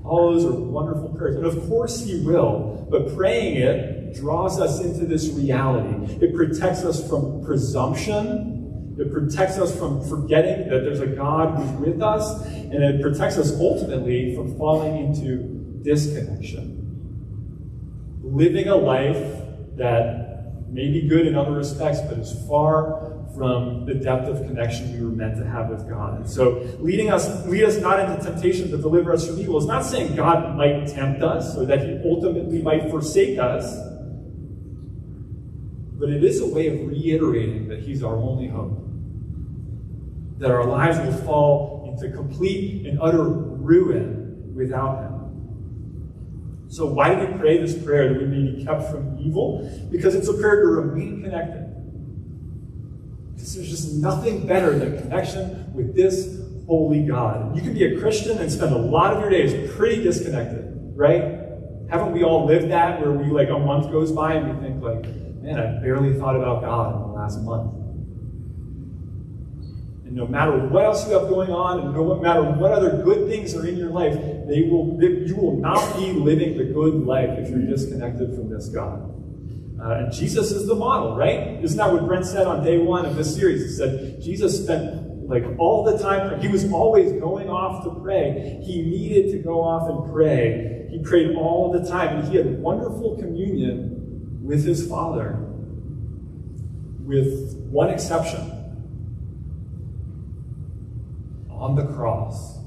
All 0.04 0.32
those 0.32 0.44
are 0.44 0.52
wonderful 0.52 1.10
prayers. 1.10 1.36
And 1.36 1.44
of 1.44 1.68
course 1.68 2.04
He 2.04 2.20
will, 2.20 2.86
but 2.90 3.14
praying 3.14 3.56
it 3.56 4.14
draws 4.14 4.58
us 4.60 4.80
into 4.80 5.04
this 5.04 5.28
reality. 5.28 6.14
It 6.24 6.34
protects 6.34 6.84
us 6.84 7.06
from 7.08 7.44
presumption. 7.44 8.55
It 8.98 9.12
protects 9.12 9.58
us 9.58 9.78
from 9.78 10.02
forgetting 10.08 10.70
that 10.70 10.80
there's 10.80 11.00
a 11.00 11.06
God 11.06 11.58
who's 11.58 11.70
with 11.80 12.02
us. 12.02 12.44
And 12.46 12.82
it 12.82 13.02
protects 13.02 13.36
us 13.36 13.52
ultimately 13.60 14.34
from 14.34 14.56
falling 14.56 14.96
into 15.04 15.80
disconnection. 15.82 16.72
Living 18.22 18.68
a 18.68 18.76
life 18.76 19.42
that 19.76 20.66
may 20.70 20.90
be 20.90 21.06
good 21.08 21.26
in 21.26 21.36
other 21.36 21.52
respects, 21.52 22.00
but 22.00 22.18
is 22.18 22.32
far 22.48 23.12
from 23.34 23.84
the 23.84 23.94
depth 23.94 24.28
of 24.28 24.38
connection 24.46 24.92
we 24.98 25.04
were 25.04 25.12
meant 25.12 25.36
to 25.36 25.44
have 25.44 25.68
with 25.68 25.86
God. 25.88 26.16
And 26.16 26.28
so 26.28 26.66
leading 26.80 27.10
us, 27.10 27.46
lead 27.46 27.64
us 27.64 27.76
not 27.76 28.00
into 28.00 28.24
temptation, 28.24 28.70
but 28.70 28.80
deliver 28.80 29.12
us 29.12 29.26
from 29.26 29.38
evil 29.38 29.58
is 29.58 29.66
not 29.66 29.84
saying 29.84 30.16
God 30.16 30.56
might 30.56 30.86
tempt 30.88 31.22
us 31.22 31.54
or 31.56 31.66
that 31.66 31.80
he 31.80 32.00
ultimately 32.02 32.62
might 32.62 32.88
forsake 32.90 33.38
us. 33.38 33.76
But 35.98 36.08
it 36.08 36.24
is 36.24 36.40
a 36.40 36.46
way 36.46 36.68
of 36.68 36.88
reiterating 36.88 37.68
that 37.68 37.80
he's 37.80 38.02
our 38.02 38.16
only 38.16 38.48
hope. 38.48 38.85
That 40.38 40.50
our 40.50 40.64
lives 40.64 40.98
will 40.98 41.16
fall 41.24 41.88
into 41.88 42.14
complete 42.14 42.86
and 42.86 43.00
utter 43.00 43.22
ruin 43.22 44.54
without 44.54 45.02
him. 45.02 45.16
So 46.68 46.86
why 46.86 47.14
do 47.14 47.26
we 47.26 47.38
pray 47.38 47.58
this 47.58 47.80
prayer 47.82 48.12
that 48.12 48.18
we 48.18 48.26
may 48.26 48.50
be 48.50 48.64
kept 48.64 48.90
from 48.90 49.18
evil? 49.18 49.70
Because 49.90 50.14
it's 50.14 50.28
a 50.28 50.34
prayer 50.34 50.62
to 50.62 50.68
remain 50.68 51.22
connected. 51.22 51.72
Because 53.34 53.54
there's 53.54 53.70
just 53.70 53.94
nothing 53.94 54.46
better 54.46 54.76
than 54.78 54.98
connection 54.98 55.72
with 55.72 55.94
this 55.94 56.40
holy 56.66 57.04
God. 57.04 57.54
You 57.54 57.62
can 57.62 57.74
be 57.74 57.84
a 57.84 58.00
Christian 58.00 58.38
and 58.38 58.50
spend 58.50 58.74
a 58.74 58.78
lot 58.78 59.14
of 59.14 59.20
your 59.20 59.30
days 59.30 59.72
pretty 59.76 60.02
disconnected, 60.02 60.92
right? 60.96 61.40
Haven't 61.88 62.12
we 62.12 62.24
all 62.24 62.44
lived 62.44 62.70
that 62.72 63.00
where 63.00 63.12
we 63.12 63.26
like 63.26 63.48
a 63.48 63.58
month 63.58 63.92
goes 63.92 64.10
by 64.10 64.34
and 64.34 64.60
we 64.60 64.66
think 64.66 64.82
like, 64.82 65.04
man, 65.40 65.60
I 65.60 65.80
barely 65.80 66.18
thought 66.18 66.34
about 66.34 66.62
God 66.62 66.96
in 66.96 67.00
the 67.02 67.08
last 67.08 67.40
month. 67.42 67.85
And 70.06 70.14
no 70.14 70.24
matter 70.24 70.56
what 70.68 70.84
else 70.84 71.04
you 71.08 71.18
have 71.18 71.28
going 71.28 71.50
on, 71.50 71.80
and 71.80 71.92
no 71.92 72.14
matter 72.20 72.42
what 72.42 72.70
other 72.70 73.02
good 73.02 73.28
things 73.28 73.56
are 73.56 73.66
in 73.66 73.76
your 73.76 73.90
life, 73.90 74.14
they 74.14 74.62
will, 74.62 74.96
you 75.02 75.34
will 75.34 75.56
not 75.56 75.96
be 75.96 76.12
living 76.12 76.56
the 76.56 76.64
good 76.64 76.94
life 77.04 77.30
if 77.38 77.50
you're 77.50 77.66
disconnected 77.66 78.32
from 78.36 78.48
this 78.48 78.68
God. 78.68 79.12
Uh, 79.82 80.04
and 80.04 80.12
Jesus 80.12 80.52
is 80.52 80.68
the 80.68 80.76
model, 80.76 81.16
right? 81.16 81.62
Isn't 81.62 81.76
that 81.76 81.92
what 81.92 82.06
Brent 82.06 82.24
said 82.24 82.46
on 82.46 82.64
day 82.64 82.78
one 82.78 83.04
of 83.04 83.16
this 83.16 83.34
series? 83.34 83.62
He 83.62 83.68
said 83.68 84.22
Jesus 84.22 84.62
spent 84.62 85.28
like 85.28 85.44
all 85.58 85.82
the 85.82 85.98
time, 85.98 86.40
he 86.40 86.46
was 86.46 86.70
always 86.70 87.10
going 87.20 87.50
off 87.50 87.82
to 87.82 87.90
pray. 88.00 88.60
He 88.64 88.82
needed 88.82 89.32
to 89.32 89.38
go 89.38 89.60
off 89.60 89.90
and 89.90 90.14
pray. 90.14 90.86
He 90.88 91.00
prayed 91.00 91.34
all 91.34 91.72
the 91.72 91.84
time, 91.84 92.18
and 92.18 92.28
he 92.28 92.36
had 92.36 92.60
wonderful 92.60 93.16
communion 93.16 94.38
with 94.40 94.64
his 94.64 94.88
Father, 94.88 95.32
with 97.00 97.56
one 97.68 97.90
exception 97.90 98.55
on 101.58 101.74
the 101.74 101.86
cross. 101.94 102.58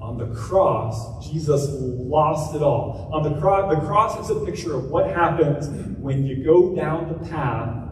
On 0.00 0.18
the 0.18 0.26
cross, 0.34 1.26
Jesus 1.26 1.66
lost 1.70 2.54
it 2.54 2.62
all. 2.62 3.10
On 3.12 3.22
the 3.22 3.40
cross, 3.40 3.74
the 3.74 3.80
cross 3.80 4.18
is 4.20 4.36
a 4.36 4.44
picture 4.44 4.74
of 4.74 4.90
what 4.90 5.10
happens 5.10 5.68
when 5.98 6.26
you 6.26 6.44
go 6.44 6.74
down 6.74 7.08
the 7.08 7.28
path 7.30 7.88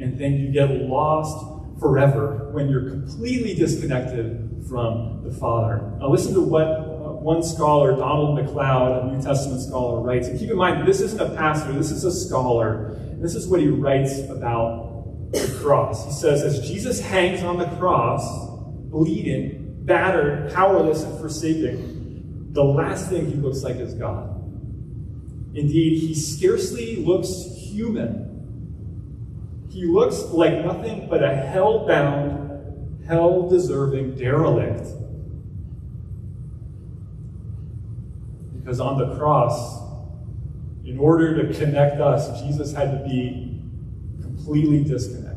and 0.00 0.18
then 0.18 0.32
you 0.34 0.50
get 0.50 0.70
lost 0.70 1.46
forever 1.78 2.50
when 2.52 2.68
you're 2.68 2.90
completely 2.90 3.54
disconnected 3.54 4.64
from 4.68 5.22
the 5.24 5.32
Father. 5.32 5.92
Now, 6.00 6.08
listen 6.08 6.34
to 6.34 6.40
what 6.40 6.66
uh, 6.66 7.12
one 7.12 7.42
scholar, 7.42 7.92
Donald 7.92 8.38
MacLeod, 8.38 9.04
a 9.04 9.16
New 9.16 9.22
Testament 9.22 9.60
scholar, 9.62 10.00
writes. 10.00 10.28
And 10.28 10.38
keep 10.38 10.50
in 10.50 10.56
mind, 10.56 10.86
this 10.86 11.00
isn't 11.00 11.20
a 11.20 11.34
pastor, 11.36 11.72
this 11.72 11.90
is 11.90 12.04
a 12.04 12.12
scholar. 12.12 12.96
This 13.20 13.34
is 13.34 13.46
what 13.46 13.60
he 13.60 13.68
writes 13.68 14.18
about 14.28 15.30
the 15.32 15.58
cross. 15.60 16.04
He 16.06 16.12
says, 16.12 16.42
As 16.42 16.68
Jesus 16.68 17.00
hangs 17.00 17.42
on 17.42 17.58
the 17.58 17.66
cross, 17.76 18.51
bleeding, 18.92 19.78
battered, 19.80 20.52
powerless, 20.52 21.02
and 21.02 21.18
forsaken, 21.18 22.52
the 22.52 22.62
last 22.62 23.08
thing 23.08 23.26
he 23.26 23.34
looks 23.34 23.62
like 23.62 23.76
is 23.76 23.94
God. 23.94 24.28
Indeed, 25.54 25.98
he 25.98 26.14
scarcely 26.14 26.96
looks 26.96 27.28
human. 27.56 28.28
He 29.70 29.86
looks 29.86 30.20
like 30.24 30.64
nothing 30.64 31.08
but 31.08 31.24
a 31.24 31.34
hell 31.34 31.86
bound, 31.86 33.04
hell 33.06 33.48
deserving 33.48 34.16
derelict. 34.16 34.86
Because 38.54 38.78
on 38.78 38.98
the 38.98 39.16
cross, 39.16 39.80
in 40.84 40.98
order 40.98 41.42
to 41.42 41.58
connect 41.58 42.00
us, 42.00 42.42
Jesus 42.42 42.72
had 42.72 42.92
to 42.92 43.08
be 43.08 43.62
completely 44.20 44.84
disconnected. 44.84 45.32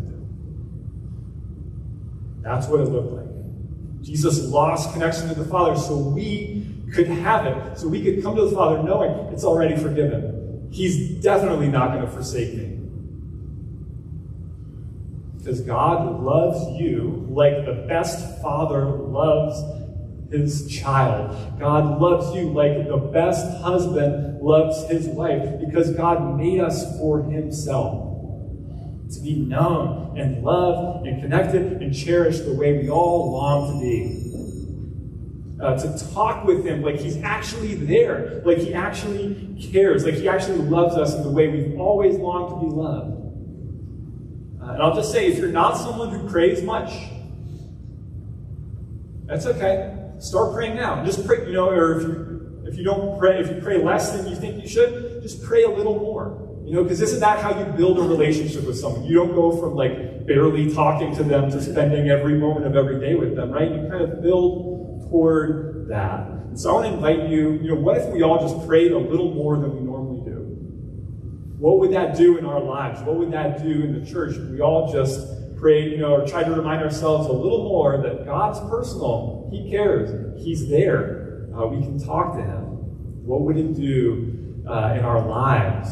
That's 2.41 2.67
what 2.67 2.81
it 2.81 2.89
looked 2.89 3.13
like. 3.13 3.24
Jesus 4.05 4.45
lost 4.45 4.93
connection 4.93 5.27
to 5.29 5.33
the 5.33 5.45
Father 5.45 5.75
so 5.75 5.97
we 5.97 6.67
could 6.93 7.07
have 7.07 7.47
it, 7.47 7.75
so 7.75 7.87
we 7.87 8.03
could 8.03 8.21
come 8.21 8.35
to 8.35 8.45
the 8.45 8.55
Father 8.55 8.83
knowing 8.83 9.33
it's 9.33 9.43
already 9.43 9.75
forgiven. 9.75 10.69
He's 10.71 11.23
definitely 11.23 11.69
not 11.69 11.91
going 11.91 12.05
to 12.05 12.11
forsake 12.11 12.53
me. 12.53 12.79
Because 15.37 15.61
God 15.61 16.21
loves 16.21 16.79
you 16.79 17.25
like 17.31 17.65
the 17.65 17.85
best 17.87 18.41
father 18.43 18.85
loves 18.85 19.59
his 20.31 20.67
child. 20.67 21.59
God 21.59 21.99
loves 21.99 22.35
you 22.35 22.51
like 22.51 22.87
the 22.87 22.97
best 22.97 23.57
husband 23.61 24.39
loves 24.39 24.87
his 24.87 25.07
wife 25.07 25.59
because 25.59 25.91
God 25.91 26.37
made 26.37 26.59
us 26.59 26.97
for 26.99 27.23
himself. 27.23 28.04
To 29.13 29.19
be 29.21 29.35
known 29.35 30.17
and 30.17 30.43
loved 30.43 31.05
and 31.07 31.21
connected 31.21 31.81
and 31.81 31.95
cherished 31.95 32.43
the 32.45 32.53
way 32.53 32.79
we 32.79 32.89
all 32.89 33.31
long 33.31 33.73
to 33.73 33.79
be. 33.79 34.21
Uh, 35.61 35.77
to 35.77 36.13
talk 36.13 36.43
with 36.43 36.65
him 36.65 36.81
like 36.81 36.99
he's 36.99 37.21
actually 37.21 37.75
there, 37.75 38.41
like 38.43 38.57
he 38.57 38.73
actually 38.73 39.55
cares, 39.71 40.03
like 40.03 40.15
he 40.15 40.27
actually 40.27 40.57
loves 40.57 40.95
us 40.97 41.15
in 41.15 41.23
the 41.23 41.31
way 41.31 41.47
we've 41.47 41.79
always 41.79 42.17
longed 42.17 42.49
to 42.49 42.67
be 42.67 42.75
loved. 42.75 43.15
Uh, 44.61 44.73
and 44.73 44.83
I'll 44.83 44.95
just 44.95 45.11
say, 45.11 45.27
if 45.27 45.37
you're 45.37 45.47
not 45.47 45.77
someone 45.77 46.09
who 46.09 46.27
prays 46.27 46.61
much, 46.61 46.91
that's 49.25 49.45
okay. 49.45 49.95
Start 50.19 50.53
praying 50.53 50.75
now. 50.75 51.05
Just 51.05 51.25
pray, 51.25 51.45
you 51.45 51.53
know, 51.53 51.69
or 51.69 51.99
if 51.99 52.03
you 52.03 52.63
if 52.65 52.77
you 52.77 52.83
don't 52.83 53.17
pray, 53.19 53.39
if 53.39 53.49
you 53.49 53.61
pray 53.61 53.77
less 53.77 54.11
than 54.11 54.27
you 54.27 54.35
think 54.35 54.61
you 54.61 54.67
should, 54.67 55.21
just 55.21 55.43
pray 55.43 55.63
a 55.63 55.69
little 55.69 55.95
more. 55.95 56.44
You 56.65 56.73
know, 56.73 56.83
because 56.83 56.99
isn't 57.01 57.19
that 57.19 57.39
how 57.39 57.57
you 57.59 57.65
build 57.73 57.99
a 57.99 58.01
relationship 58.01 58.65
with 58.65 58.79
someone? 58.79 59.03
You 59.03 59.15
don't 59.15 59.35
go 59.35 59.55
from 59.55 59.75
like 59.75 60.25
barely 60.25 60.73
talking 60.73 61.15
to 61.15 61.23
them 61.23 61.51
to 61.51 61.61
spending 61.61 62.09
every 62.09 62.33
moment 62.39 62.65
of 62.65 62.75
every 62.75 62.99
day 62.99 63.13
with 63.13 63.35
them, 63.35 63.51
right? 63.51 63.69
You 63.69 63.87
kind 63.87 64.01
of 64.01 64.23
build 64.23 65.07
toward 65.09 65.87
that. 65.89 66.27
And 66.27 66.59
so 66.59 66.71
I 66.71 66.73
want 66.73 66.87
to 66.87 66.93
invite 66.93 67.29
you, 67.29 67.51
you 67.61 67.67
know, 67.67 67.75
what 67.75 67.97
if 67.97 68.11
we 68.11 68.23
all 68.23 68.39
just 68.41 68.65
prayed 68.67 68.91
a 68.91 68.97
little 68.97 69.31
more 69.33 69.57
than 69.57 69.75
we 69.75 69.81
normally 69.81 70.25
do? 70.25 70.39
What 71.59 71.79
would 71.79 71.93
that 71.93 72.17
do 72.17 72.39
in 72.39 72.45
our 72.45 72.59
lives? 72.59 72.99
What 73.01 73.17
would 73.17 73.31
that 73.31 73.61
do 73.61 73.69
in 73.69 74.03
the 74.03 74.09
church 74.09 74.35
if 74.35 74.49
we 74.49 74.59
all 74.59 74.91
just 74.91 75.35
prayed, 75.57 75.91
you 75.91 75.97
know, 75.97 76.15
or 76.15 76.27
tried 76.27 76.43
to 76.43 76.51
remind 76.51 76.81
ourselves 76.83 77.27
a 77.27 77.31
little 77.31 77.63
more 77.63 78.01
that 78.01 78.25
God's 78.25 78.59
personal. 78.69 79.49
He 79.51 79.69
cares. 79.69 80.41
He's 80.43 80.67
there. 80.67 81.47
Uh, 81.55 81.67
we 81.67 81.81
can 81.81 82.03
talk 82.03 82.35
to 82.35 82.41
Him. 82.41 82.61
What 83.25 83.41
would 83.41 83.57
it 83.57 83.75
do 83.75 84.63
uh, 84.67 84.95
in 84.97 85.05
our 85.05 85.25
lives 85.25 85.89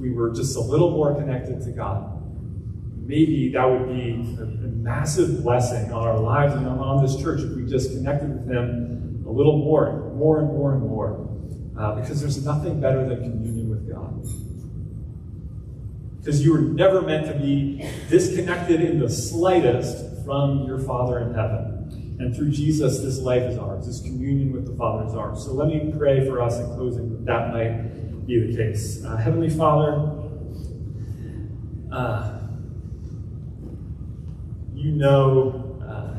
we 0.00 0.10
were 0.10 0.30
just 0.30 0.56
a 0.56 0.60
little 0.60 0.90
more 0.90 1.14
connected 1.14 1.62
to 1.62 1.70
God? 1.72 2.16
Maybe 3.06 3.52
that 3.52 3.64
would 3.64 3.88
be 3.88 4.10
a, 4.38 4.42
a 4.42 4.46
massive 4.46 5.42
blessing 5.42 5.92
on 5.92 6.06
our 6.06 6.18
lives 6.18 6.54
and 6.54 6.66
on 6.66 7.04
this 7.04 7.16
church 7.16 7.40
if 7.40 7.54
we 7.56 7.66
just 7.66 7.90
connected 7.90 8.30
with 8.30 8.50
Him 8.50 9.24
a 9.26 9.30
little 9.30 9.58
more, 9.58 10.12
more 10.14 10.38
and 10.38 10.48
more 10.48 10.74
and 10.74 10.82
more. 10.82 11.26
Uh, 11.78 11.94
because 12.00 12.20
there's 12.20 12.44
nothing 12.44 12.80
better 12.80 13.08
than 13.08 13.22
communion 13.22 13.70
with 13.70 13.88
God. 13.90 14.22
Because 16.18 16.44
you 16.44 16.52
were 16.52 16.60
never 16.60 17.00
meant 17.00 17.26
to 17.26 17.34
be 17.34 17.88
disconnected 18.10 18.80
in 18.82 18.98
the 18.98 19.08
slightest 19.08 20.24
from 20.24 20.66
your 20.66 20.78
Father 20.78 21.20
in 21.20 21.34
heaven. 21.34 22.16
And 22.20 22.36
through 22.36 22.50
Jesus, 22.50 23.00
this 23.00 23.18
life 23.18 23.42
is 23.42 23.56
ours. 23.56 23.86
This 23.86 24.02
communion 24.02 24.52
with 24.52 24.66
the 24.66 24.76
Father 24.76 25.08
is 25.08 25.14
ours. 25.14 25.42
So 25.42 25.52
let 25.52 25.68
me 25.68 25.92
pray 25.96 26.26
for 26.26 26.42
us 26.42 26.58
in 26.58 26.66
closing 26.74 27.10
that 27.10 27.24
that 27.24 27.52
might 27.52 27.99
be 28.30 28.46
the 28.46 28.56
case. 28.56 29.04
Uh, 29.04 29.16
Heavenly 29.16 29.50
Father, 29.50 30.12
uh, 31.90 32.38
you 34.72 34.92
know 34.92 35.80
uh, 35.84 36.14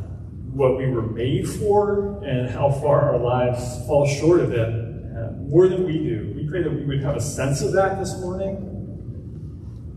what 0.51 0.77
we 0.77 0.87
were 0.87 1.03
made 1.03 1.47
for 1.47 2.21
and 2.25 2.49
how 2.49 2.69
far 2.69 3.13
our 3.13 3.17
lives 3.17 3.61
fall 3.87 4.05
short 4.05 4.41
of 4.41 4.51
it, 4.51 4.67
uh, 4.67 5.31
more 5.47 5.69
than 5.69 5.85
we 5.85 5.99
do. 5.99 6.33
We 6.35 6.49
pray 6.49 6.63
that 6.63 6.73
we 6.73 6.85
would 6.85 7.01
have 7.01 7.15
a 7.15 7.21
sense 7.21 7.61
of 7.61 7.71
that 7.73 7.97
this 7.97 8.19
morning 8.19 8.67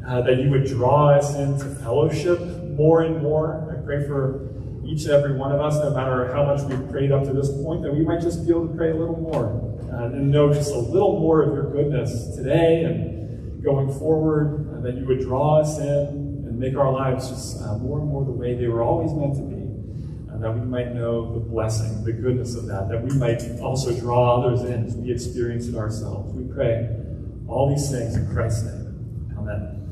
uh, 0.07 0.23
that 0.23 0.39
you 0.39 0.51
would 0.51 0.67
draw 0.67 1.11
us 1.11 1.35
into 1.35 1.65
fellowship 1.83 2.41
more 2.77 3.03
and 3.03 3.21
more. 3.23 3.77
I 3.77 3.85
pray 3.85 4.07
for 4.07 4.51
each 4.87 5.03
and 5.05 5.13
every 5.13 5.37
one 5.37 5.51
of 5.51 5.61
us, 5.61 5.77
no 5.83 5.91
matter 5.91 6.33
how 6.33 6.45
much 6.45 6.61
we've 6.63 6.89
prayed 6.91 7.11
up 7.11 7.25
to 7.25 7.33
this 7.33 7.51
point, 7.63 7.83
that 7.83 7.93
we 7.93 8.05
might 8.05 8.21
just 8.21 8.45
be 8.45 8.51
able 8.51 8.69
to 8.69 8.75
pray 8.75 8.91
a 8.91 8.95
little 8.95 9.19
more 9.19 9.74
uh, 9.95 10.07
and 10.07 10.31
know 10.31 10.53
just 10.53 10.73
a 10.73 10.79
little 10.79 11.21
more 11.21 11.43
of 11.43 11.55
your 11.55 11.71
goodness 11.73 12.35
today 12.35 12.85
and 12.85 13.63
going 13.63 13.93
forward, 13.99 14.67
and 14.73 14.85
that 14.85 14.97
you 14.97 15.07
would 15.07 15.21
draw 15.21 15.61
us 15.61 15.79
in 15.79 15.87
and 15.87 16.59
make 16.59 16.77
our 16.77 16.93
lives 16.93 17.29
just 17.29 17.63
uh, 17.63 17.79
more 17.79 18.01
and 18.01 18.09
more 18.09 18.25
the 18.25 18.31
way 18.31 18.55
they 18.55 18.67
were 18.67 18.83
always 18.83 19.13
meant 19.13 19.35
to 19.35 19.43
be. 19.43 19.63
And 20.33 20.43
that 20.43 20.53
we 20.53 20.67
might 20.67 20.95
know 20.95 21.33
the 21.33 21.41
blessing, 21.41 22.05
the 22.05 22.13
goodness 22.13 22.57
of 22.57 22.67
that, 22.67 22.89
that 22.89 23.03
we 23.03 23.17
might 23.17 23.43
also 23.61 23.99
draw 23.99 24.41
others 24.41 24.63
in 24.63 24.85
as 24.85 24.97
we 24.97 25.13
experience 25.13 25.69
it 25.69 25.77
ourselves. 25.77 26.35
We 26.35 26.53
pray 26.53 26.91
all 27.47 27.71
these 27.75 27.91
things 27.91 28.17
in 28.17 28.27
Christ's 28.33 28.65
name. 28.65 29.35
Amen. 29.39 29.84